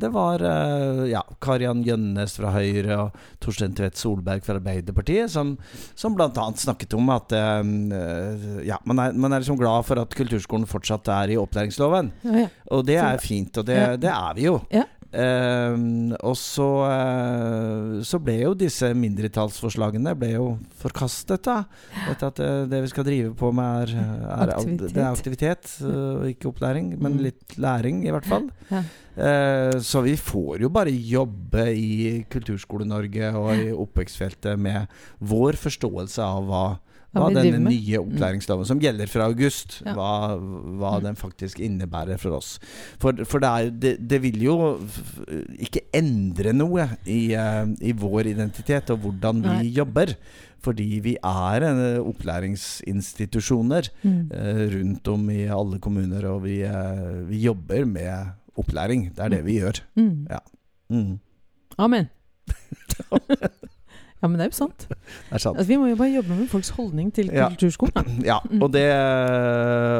det 0.00 0.10
var 0.14 0.40
eh, 0.40 1.02
ja, 1.10 1.20
Kariann 1.42 1.84
Gjønnes 1.84 2.38
fra 2.40 2.54
Høyre 2.54 2.96
og 3.04 3.20
Torstein 3.44 3.76
Tvedt 3.76 4.00
Solberg 4.00 4.44
fra 4.46 4.56
Arbeiderpartiet 4.56 5.30
som, 5.32 5.56
som 5.98 6.16
bl.a. 6.16 6.30
snakket 6.56 6.96
om 6.96 7.12
at 7.12 7.36
eh, 7.36 7.62
ja, 8.70 8.80
man 8.88 9.04
er, 9.04 9.12
man 9.12 9.36
er 9.36 9.44
liksom 9.44 9.60
glad 9.60 9.84
for 9.88 10.00
at 10.00 10.16
kulturskolen 10.16 10.64
fortsatt 10.70 11.12
er 11.12 11.34
i 11.34 11.40
opplæringsloven. 11.40 12.12
Ja, 12.24 12.46
ja. 12.46 12.50
Og 12.72 12.86
det 12.88 13.00
er 13.02 13.20
fint, 13.22 13.52
og 13.60 13.68
det, 13.68 13.80
det 14.00 14.12
er 14.16 14.36
vi 14.38 14.48
jo. 14.48 14.60
Ja. 14.72 14.86
Ehm, 15.12 16.12
og 16.18 16.34
så, 16.36 16.66
eh, 16.90 18.02
så 18.06 18.18
ble 18.22 18.36
jo 18.40 18.54
disse 18.58 18.90
mindretallsforslagene 18.96 20.14
ble 20.18 20.32
jo 20.34 20.46
forkastet, 20.80 21.46
da. 21.46 21.62
Dette 22.08 22.30
at 22.32 22.40
det, 22.40 22.50
det 22.72 22.82
vi 22.84 22.90
skal 22.92 23.06
drive 23.06 23.34
på 23.38 23.52
med, 23.54 23.92
er, 23.92 23.94
er 24.26 24.54
Aktivitet. 24.56 24.94
Det 24.94 25.02
er 25.02 25.10
aktivitet, 25.10 25.74
uh, 25.86 26.26
ikke 26.30 26.50
opplæring. 26.50 26.94
Men 26.98 27.16
Mm. 27.16 27.22
litt 27.22 27.56
læring, 27.56 28.04
i 28.06 28.10
hvert 28.10 28.26
fall. 28.26 28.50
Ja. 28.70 28.82
Eh, 29.16 29.78
så 29.80 30.02
vi 30.04 30.12
får 30.16 30.60
jo 30.60 30.68
bare 30.68 30.92
jobbe 30.92 31.70
i 31.72 32.24
Kulturskole-Norge 32.28 33.30
og 33.34 33.54
i 33.56 33.70
oppvekstfeltet 33.72 34.58
med 34.60 34.90
vår 35.20 35.56
forståelse 35.56 36.20
av 36.20 36.44
hva 36.44 36.66
Hva 37.16 37.28
denne 37.34 37.60
nye 37.70 37.98
opplæringsloven, 38.02 38.66
som 38.68 38.80
gjelder 38.82 39.06
fra 39.08 39.24
august, 39.30 39.82
Ja. 39.86 39.94
hva, 39.94 40.10
hva 40.36 40.92
Mm. 40.98 41.02
den 41.04 41.16
faktisk 41.16 41.60
innebærer 41.60 42.18
for 42.18 42.36
oss. 42.36 42.58
For, 43.00 43.12
for 43.24 43.38
det, 43.40 43.48
er, 43.48 43.70
det, 43.70 44.08
det 44.08 44.22
vil 44.22 44.42
jo 44.42 44.56
ikke 45.58 45.80
endre 45.94 46.52
noe 46.52 46.88
i, 47.06 47.32
eh, 47.34 47.66
i 47.80 47.92
vår 47.92 48.26
identitet 48.34 48.90
og 48.90 48.98
hvordan 49.06 49.42
vi 49.42 49.48
Nei. 49.48 49.72
jobber. 49.76 50.14
Fordi 50.66 50.86
vi 51.04 51.16
er 51.22 51.62
en, 51.62 51.80
opplæringsinstitusjoner 52.02 53.88
Mm. 54.02 54.30
eh, 54.32 54.62
rundt 54.74 55.08
om 55.08 55.28
i 55.30 55.44
alle 55.46 55.78
kommuner, 55.78 56.24
og 56.26 56.42
vi, 56.44 56.62
eh, 56.62 57.28
vi 57.28 57.38
jobber 57.44 57.84
med 57.86 58.26
opplæring. 58.58 59.10
Det 59.14 59.24
er 59.24 59.28
det 59.28 59.44
vi 59.44 59.60
gjør. 59.60 59.80
Mm. 59.96 60.26
Mm. 60.90 61.18
Amen. 61.78 62.08
ja, 64.22 64.28
men 64.28 64.38
det 64.40 64.46
er 64.46 64.50
jo 64.50 64.56
sant. 64.56 64.86
Det 65.28 65.36
er 65.36 65.38
sant. 65.42 65.56
Altså, 65.58 65.68
vi 65.68 65.76
må 65.78 65.86
jo 65.90 65.96
bare 66.00 66.14
jobbe 66.16 66.36
med 66.38 66.48
folks 66.50 66.70
holdning 66.76 67.12
til 67.14 67.28
Ja. 67.34 67.48
kulturskolen. 67.52 68.16
Ja, 68.30 68.38
Mm. 68.46 68.62
og 68.62 68.72
det 68.72 68.86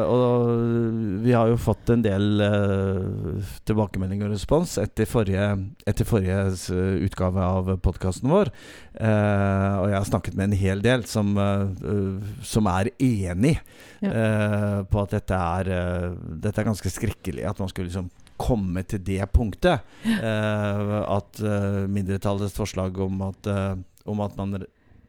Og 0.07 1.23
vi 1.25 1.33
har 1.35 1.49
jo 1.51 1.57
fått 1.61 1.91
en 1.93 2.03
del 2.05 2.41
uh, 2.43 3.43
tilbakemelding 3.69 4.23
og 4.27 4.33
respons 4.35 4.77
etter 4.83 5.09
forrige, 5.09 5.47
etter 5.89 6.07
forrige 6.09 6.39
utgave 7.07 7.43
av 7.43 7.71
podkasten 7.85 8.31
vår. 8.31 8.51
Uh, 8.97 9.83
og 9.83 9.89
jeg 9.91 9.99
har 9.99 10.09
snakket 10.11 10.37
med 10.39 10.51
en 10.51 10.59
hel 10.61 10.83
del 10.85 11.05
som, 11.09 11.35
eh, 11.39 11.67
eh, 11.85 12.37
som 12.47 12.67
er 12.71 12.91
enig 13.03 13.59
Ja. 14.03 14.11
eh, 14.11 14.83
på 14.91 15.03
at 15.03 15.11
dette 15.17 15.35
er, 15.35 15.69
eh, 15.73 16.15
dette 16.43 16.61
er 16.61 16.65
ganske 16.71 16.91
skrekkelig. 16.93 17.45
At 17.49 17.59
man 17.59 17.69
skulle 17.69 17.89
liksom 17.91 18.11
komme 18.39 18.83
til 18.87 18.99
det 19.01 19.25
punktet. 19.33 19.81
Uh, 20.05 21.03
at 21.17 21.41
uh, 21.41 21.87
mindretallets 21.89 22.53
forslag 22.57 22.99
om 23.01 23.23
at, 23.31 23.47
eh, 23.49 23.77
om 24.11 24.23
at 24.25 24.37
man 24.39 24.61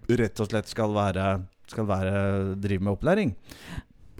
rett 0.07 0.41
og 0.43 0.49
slett 0.49 0.69
skal 0.71 0.93
være, 0.95 1.27
skal 1.71 1.88
være 1.89 2.21
drive 2.63 2.83
med 2.83 2.95
opplæring. 2.95 3.36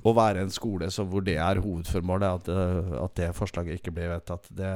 Og 0.06 0.16
være 0.16 0.46
en 0.46 0.54
skole 0.54 0.92
så 0.94 1.04
hvor 1.08 1.24
det 1.26 1.38
er 1.42 1.62
hovedformålet, 1.64 2.48
at, 2.48 2.50
at 3.04 3.16
det 3.20 3.36
forslaget 3.36 3.80
ikke 3.80 3.96
blir 3.96 4.12
vedtatt, 4.14 4.46
det, 4.56 4.74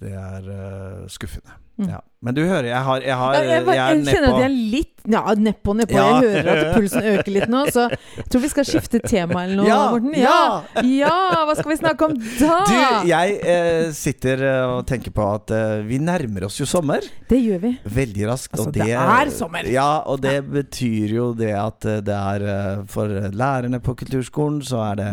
det 0.00 0.12
er 0.16 0.46
uh, 0.48 1.08
skuffende. 1.10 1.58
Mm. 1.76 1.88
Ja. 1.90 2.00
Men 2.24 2.34
du 2.36 2.40
hører, 2.48 2.70
jeg 2.70 2.82
har 2.88 3.00
Jeg, 3.04 3.16
har, 3.20 3.34
jeg, 3.36 3.44
jeg, 3.44 3.64
jeg 3.66 3.76
jeg 3.76 3.84
er 3.84 4.12
kjenner 4.14 4.28
at 4.32 4.42
jeg 4.42 4.50
er 4.50 4.58
litt 4.74 4.90
Ja, 5.12 5.20
nedpå, 5.36 5.74
nedpå. 5.76 5.92
Ja. 6.00 6.04
Jeg 6.24 6.30
hører 6.32 6.60
at 6.62 6.68
pulsen 6.78 7.04
øker 7.10 7.32
litt 7.34 7.50
nå, 7.52 7.58
så 7.74 7.82
jeg 7.92 8.24
tror 8.32 8.40
vi 8.40 8.48
skal 8.48 8.64
skifte 8.64 9.00
tema 9.04 9.42
eller 9.44 9.58
noe, 9.58 9.66
Ja, 9.68 9.80
Morten. 9.92 10.14
ja. 10.16 10.36
ja! 10.80 11.16
Hva 11.44 11.56
skal 11.58 11.74
vi 11.74 11.76
snakke 11.76 12.06
om 12.08 12.14
da? 12.16 12.54
Du, 12.64 12.78
jeg 13.10 13.34
eh, 13.44 13.90
sitter 13.92 14.44
eh, 14.48 14.62
og 14.78 14.86
tenker 14.88 15.12
på 15.12 15.26
at 15.34 15.52
eh, 15.52 15.82
vi 15.84 15.98
nærmer 16.00 16.46
oss 16.48 16.56
jo 16.62 16.64
sommer. 16.70 17.04
Det 17.28 17.36
gjør 17.44 17.60
vi. 17.66 17.74
Veldig 17.98 18.30
raskt. 18.30 18.54
Altså, 18.56 18.70
og 18.70 18.78
det 18.78 18.88
er 18.96 19.32
sommer. 19.36 19.68
Ja, 19.68 19.90
og 20.08 20.22
det 20.24 20.38
betyr 20.54 21.12
jo 21.18 21.26
det 21.36 21.52
at 21.52 21.84
eh, 21.84 22.00
det 22.08 22.16
er 22.16 22.46
eh, 22.54 22.80
For 22.88 23.12
lærerne 23.36 23.82
på 23.84 23.92
kulturskolen 24.00 24.62
så 24.64 24.80
er 24.86 24.98
det 25.02 25.10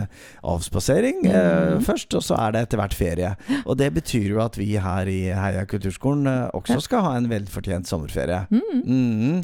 avspasering 0.48 1.26
eh, 1.28 1.76
Mhm. 1.76 1.84
først, 1.86 2.16
og 2.16 2.24
så 2.24 2.36
er 2.40 2.52
det 2.56 2.62
etter 2.66 2.80
hvert 2.82 2.94
ferie. 2.96 3.36
Og 3.66 3.78
det 3.78 3.92
betyr 4.00 4.32
jo 4.38 4.42
at 4.44 4.56
vi 4.58 4.72
her 4.80 5.08
i 5.12 5.20
Heia 5.36 5.66
kulturskolen 5.68 6.28
eh, 6.32 6.48
også 6.58 6.80
skal 6.88 7.01
ha 7.06 7.16
en 7.18 7.30
velfortjent 7.32 7.90
sommerferie. 7.90 8.46
Mhm. 8.52 9.42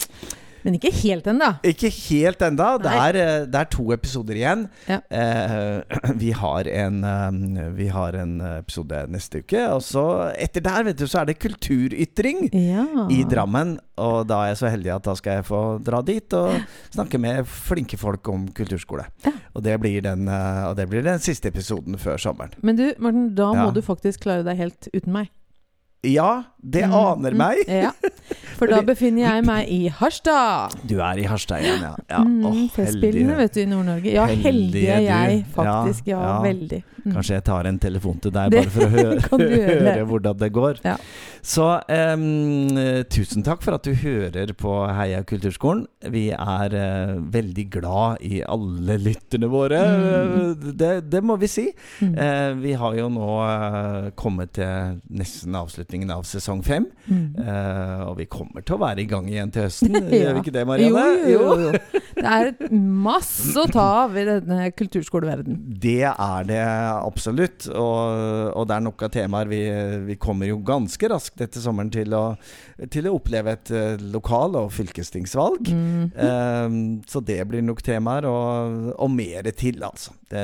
Men 0.68 0.76
ikke 0.76 0.92
helt 1.00 1.28
ennå. 1.32 1.48
Ikke 1.68 1.88
helt 1.94 2.42
enda. 2.44 2.74
Det 2.82 2.92
eh, 3.22 3.46
det 3.48 3.60
er 3.62 3.70
to 3.72 3.86
episoder 3.96 4.36
igjen. 4.36 4.66
Ja. 4.90 4.98
Eh, 5.08 6.12
vi, 6.24 6.34
har 6.36 6.68
en, 6.68 6.98
eh, 7.08 7.70
vi 7.78 7.88
har 7.94 8.18
en 8.20 8.34
episode 8.58 9.06
neste 9.14 9.46
uke. 9.46 9.62
Og 9.72 9.80
så 9.86 10.04
etter 10.36 10.66
der, 10.66 10.90
vet 10.90 11.00
du, 11.00 11.06
så 11.08 11.22
er 11.22 11.30
det 11.32 11.38
kulturytring 11.40 12.50
Ja. 12.52 12.84
i 13.14 13.22
Drammen. 13.30 13.78
Og 13.98 14.28
da 14.30 14.44
er 14.44 14.52
jeg 14.52 14.60
så 14.60 14.74
heldig 14.74 14.92
at 14.98 15.08
da 15.08 15.16
skal 15.18 15.40
jeg 15.40 15.48
få 15.48 15.62
dra 15.88 16.04
dit 16.06 16.36
og 16.38 16.60
snakke 16.94 17.22
med 17.22 17.48
flinke 17.50 17.98
folk 17.98 18.28
om 18.34 18.50
kulturskole. 18.58 19.08
Ja. 19.26 19.34
Og, 19.56 19.64
det 19.66 19.80
blir 19.82 20.04
den, 20.06 20.28
eh, 20.28 20.64
og 20.68 20.76
det 20.78 20.90
blir 20.92 21.06
den 21.06 21.24
siste 21.24 21.50
episoden 21.54 21.98
før 22.02 22.20
sommeren. 22.22 22.54
Men 22.62 22.78
du, 22.78 22.86
Morten, 23.00 23.32
da 23.40 23.54
må 23.56 23.72
du 23.74 23.82
faktisk 23.86 24.28
klare 24.28 24.46
deg 24.46 24.60
helt 24.60 24.92
uten 24.94 25.16
meg. 25.16 25.32
Ja, 26.02 26.44
det 26.58 26.86
Mm, 26.86 26.94
aner 26.94 27.32
mm, 27.32 27.38
meg. 27.38 27.64
Ja. 27.68 27.92
For 28.58 28.72
da 28.72 28.82
befinner 28.86 29.28
jeg 29.28 29.46
meg 29.48 29.72
i 29.72 29.80
Harstad. 29.94 30.76
Du 30.90 30.98
er 30.98 31.22
i 31.22 31.26
Harstad 31.30 31.62
igjen, 31.64 31.84
ja. 31.86 31.94
ja. 32.10 32.22
mm, 32.26 32.46
oh, 32.50 32.60
Festspillene, 32.74 33.38
vet 33.38 33.54
du, 33.54 33.64
i 33.64 33.70
Nord-Norge. 33.70 34.14
Ja, 34.14 34.26
heldige 34.26 35.00
er 35.00 35.06
jeg, 35.06 35.44
faktisk. 35.56 36.08
Ja, 36.10 36.22
Ja, 36.28 36.38
veldig. 36.44 36.84
Mm. 37.08 37.14
Kanskje 37.16 37.38
jeg 37.38 37.44
tar 37.48 37.68
en 37.70 37.78
telefon 37.80 38.18
til 38.20 38.34
deg 38.36 38.52
bare 38.52 38.72
for 38.74 38.84
å 38.84 38.90
høre, 38.98 39.40
høre 39.40 40.06
hvordan 40.10 40.40
det 40.42 40.50
går. 40.56 40.82
Ja. 40.84 40.98
Så 41.48 41.68
um, 41.88 42.80
tusen 43.14 43.46
takk 43.46 43.62
for 43.64 43.78
at 43.78 43.88
du 43.88 43.94
hører 43.96 44.52
på 44.58 44.74
Heia 44.92 45.22
kulturskolen. 45.28 45.86
Vi 46.12 46.26
er 46.36 46.76
uh, 46.76 47.14
veldig 47.34 47.68
glad 47.78 48.26
i 48.28 48.42
alle 48.44 48.98
lytterne 49.00 49.50
våre. 49.52 49.80
Mm. 49.80 50.68
Det, 50.74 50.92
det 51.08 51.24
må 51.24 51.38
vi 51.40 51.50
si. 51.52 51.68
Eh, 52.04 52.52
vi 52.60 52.74
har 52.78 52.96
jo 52.98 53.08
nå 53.14 53.30
uh, 53.40 54.10
kommet 54.20 54.56
til 54.58 55.00
nesten 55.08 55.56
avslutningen 55.56 56.12
av 56.14 56.26
sesong 56.28 56.64
fem. 56.66 56.90
Mm. 57.08 57.28
Og 58.08 58.18
vi 58.20 58.28
kommer 58.32 58.47
til 58.64 58.76
å 58.76 58.80
være 58.82 59.04
i 59.04 59.08
gang 59.10 59.28
igjen 59.30 59.52
til 59.54 59.68
høsten. 59.68 59.98
Gjør 60.22 60.38
vi 60.38 60.44
ikke 60.44 60.54
det, 60.56 60.66
Marianne? 60.70 61.06
Jo, 61.32 61.42
jo, 61.56 61.72
jo. 61.72 62.04
Det 62.18 62.26
er 62.34 62.72
masse 62.74 63.54
å 63.62 63.68
ta 63.70 63.84
av 64.08 64.16
i 64.18 64.24
denne 64.26 64.72
kulturskoleverdenen. 64.74 65.76
Det 65.84 66.08
er 66.10 66.48
det 66.50 66.62
absolutt. 66.98 67.68
Og, 67.70 68.56
og 68.58 68.66
det 68.66 68.74
er 68.74 68.86
nok 68.88 69.04
av 69.06 69.12
temaer. 69.14 69.52
Vi, 69.52 69.60
vi 70.08 70.18
kommer 70.18 70.50
jo 70.50 70.58
ganske 70.66 71.12
raskt 71.14 71.44
etter 71.46 71.62
sommeren 71.62 71.92
til 71.94 72.16
å, 72.18 72.24
til 72.90 73.06
å 73.06 73.14
oppleve 73.20 73.54
et 73.54 73.70
eh, 73.70 74.02
lokal- 74.16 74.58
og 74.64 74.74
fylkestingsvalg. 74.74 75.70
Mm. 75.70 76.10
Um, 76.18 76.80
så 77.06 77.22
det 77.22 77.44
blir 77.52 77.62
nok 77.66 77.86
temaer, 77.86 78.26
og, 78.26 78.90
og 78.98 79.14
mer 79.14 79.52
til, 79.54 79.84
altså. 79.86 80.18
Det, 80.28 80.42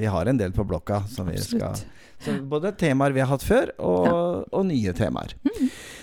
vi 0.00 0.08
har 0.10 0.26
en 0.26 0.40
del 0.40 0.56
på 0.56 0.64
blokka 0.66 1.04
som 1.12 1.28
vi 1.28 1.36
skal 1.38 1.76
så 2.24 2.32
Både 2.48 2.72
temaer 2.72 3.12
vi 3.12 3.20
har 3.20 3.28
hatt 3.28 3.44
før, 3.44 3.72
og, 3.82 4.46
og 4.48 4.66
nye 4.70 4.92
temaer. 4.96 5.34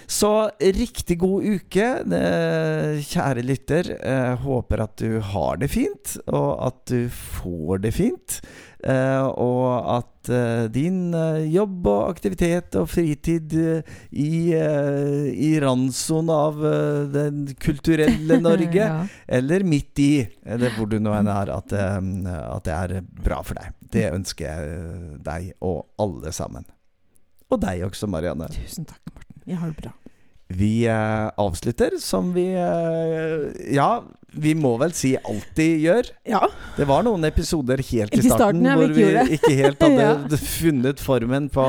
Så 0.07 0.49
riktig 0.59 1.17
god 1.21 1.45
uke, 1.45 1.87
eh, 2.17 2.99
kjære 3.07 3.43
lytter. 3.45 3.93
Jeg 3.99 4.37
håper 4.43 4.83
at 4.83 4.97
du 4.99 5.19
har 5.33 5.57
det 5.61 5.69
fint, 5.73 6.17
og 6.27 6.51
at 6.67 6.85
du 6.91 7.07
får 7.09 7.81
det 7.85 7.93
fint. 7.95 8.41
Eh, 8.83 9.23
og 9.39 9.85
at 9.95 10.27
eh, 10.27 10.65
din 10.67 11.13
eh, 11.15 11.45
jobb 11.53 11.85
og 11.87 12.09
aktivitet 12.11 12.75
og 12.75 12.89
fritid 12.91 13.53
eh, 13.55 13.93
i, 14.11 14.51
eh, 14.51 15.29
i 15.31 15.53
randsonen 15.63 16.29
av 16.35 16.59
eh, 16.67 17.05
den 17.13 17.45
kulturelle 17.63 18.41
Norge, 18.43 18.75
Ja. 18.83 19.05
eller 19.39 19.63
midt 19.63 19.99
i, 20.03 20.11
eller 20.43 20.75
hvor 20.75 20.91
du 20.91 20.97
nå 20.99 21.15
enn 21.15 21.31
er, 21.31 21.53
at, 21.55 21.71
eh, 21.71 21.97
at 22.43 22.67
det 22.67 22.75
er 22.75 22.97
bra 23.23 23.39
for 23.47 23.55
deg. 23.61 23.71
Det 23.93 24.09
ønsker 24.11 24.49
jeg 24.51 24.75
eh, 24.75 25.09
deg 25.31 25.51
og 25.63 25.85
alle 26.03 26.35
sammen. 26.35 26.67
Og 27.53 27.61
deg 27.63 27.85
også, 27.87 28.07
Marianne. 28.11 28.51
Tusen 28.51 28.83
takk, 28.89 28.99
Morten. 29.13 29.22
Jeg 29.49 29.59
har 29.59 29.71
det 29.73 29.81
bra. 29.81 29.91
Vi 30.53 30.85
eh, 30.85 31.27
avslutter 31.41 31.97
som 32.01 32.33
vi 32.35 32.45
eh, 32.53 33.73
Ja, 33.73 34.03
vi 34.33 34.53
må 34.57 34.73
vel 34.81 34.93
si 34.97 35.13
alltid 35.19 35.79
gjør. 35.83 36.09
Ja. 36.25 36.39
Det 36.77 36.87
var 36.89 37.03
noen 37.05 37.23
episoder 37.27 37.77
helt 37.85 38.13
i 38.17 38.21
starten, 38.23 38.63
starten, 38.63 38.65
ja, 38.65 38.75
hvor 38.79 38.93
vi 38.95 39.37
ikke 39.37 39.51
helt 39.59 39.81
hadde 39.83 40.07
Ja. 40.33 40.37
funnet 40.41 40.99
formen 41.03 41.49
på 41.53 41.67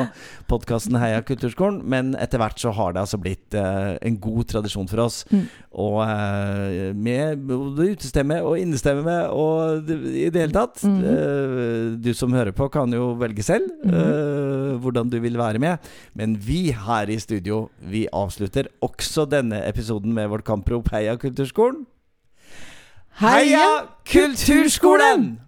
podkasten 0.49 0.97
Heia 1.01 1.21
kulturskolen. 1.27 1.83
Men 1.85 2.15
etter 2.21 2.41
hvert 2.41 2.59
så 2.61 2.73
har 2.77 2.95
det 2.97 3.03
altså 3.05 3.19
blitt 3.21 3.55
uh, 3.59 3.95
en 4.01 4.17
god 4.23 4.49
tradisjon 4.53 4.89
for 4.89 5.05
oss. 5.05 5.23
Mm. 5.33 5.45
Og 5.85 5.99
uh, 6.03 6.95
med 6.97 7.45
både 7.49 7.91
utestemme 7.95 8.41
og 8.45 8.59
innestemme 8.63 9.17
og 9.35 9.91
i 9.93 10.29
det 10.33 10.47
hele 10.47 10.55
tatt. 10.57 10.83
Mhm. 10.85 11.05
uh, 11.05 11.97
du 12.05 12.11
som 12.17 12.33
hører 12.35 12.53
på, 12.57 12.69
kan 12.73 12.93
jo 12.93 13.13
velge 13.21 13.43
selv 13.45 13.71
Mhm. 13.85 13.95
eh, 13.95 14.79
hvordan 14.81 15.09
du 15.13 15.19
vil 15.21 15.37
være 15.39 15.59
med. 15.63 15.79
Men 16.17 16.35
vi 16.41 16.73
her 16.73 17.09
i 17.13 17.17
studio, 17.21 17.69
vi 17.81 18.07
avslutter 18.13 18.67
også 18.83 19.27
denne 19.31 19.61
episoden 19.69 20.13
med 20.15 20.29
vårt 20.33 20.45
kamprop 20.45 20.89
Heia 20.93 21.17
kulturskolen. 21.21 21.85
Heia 23.21 23.89
Kulturskolen! 24.05 25.39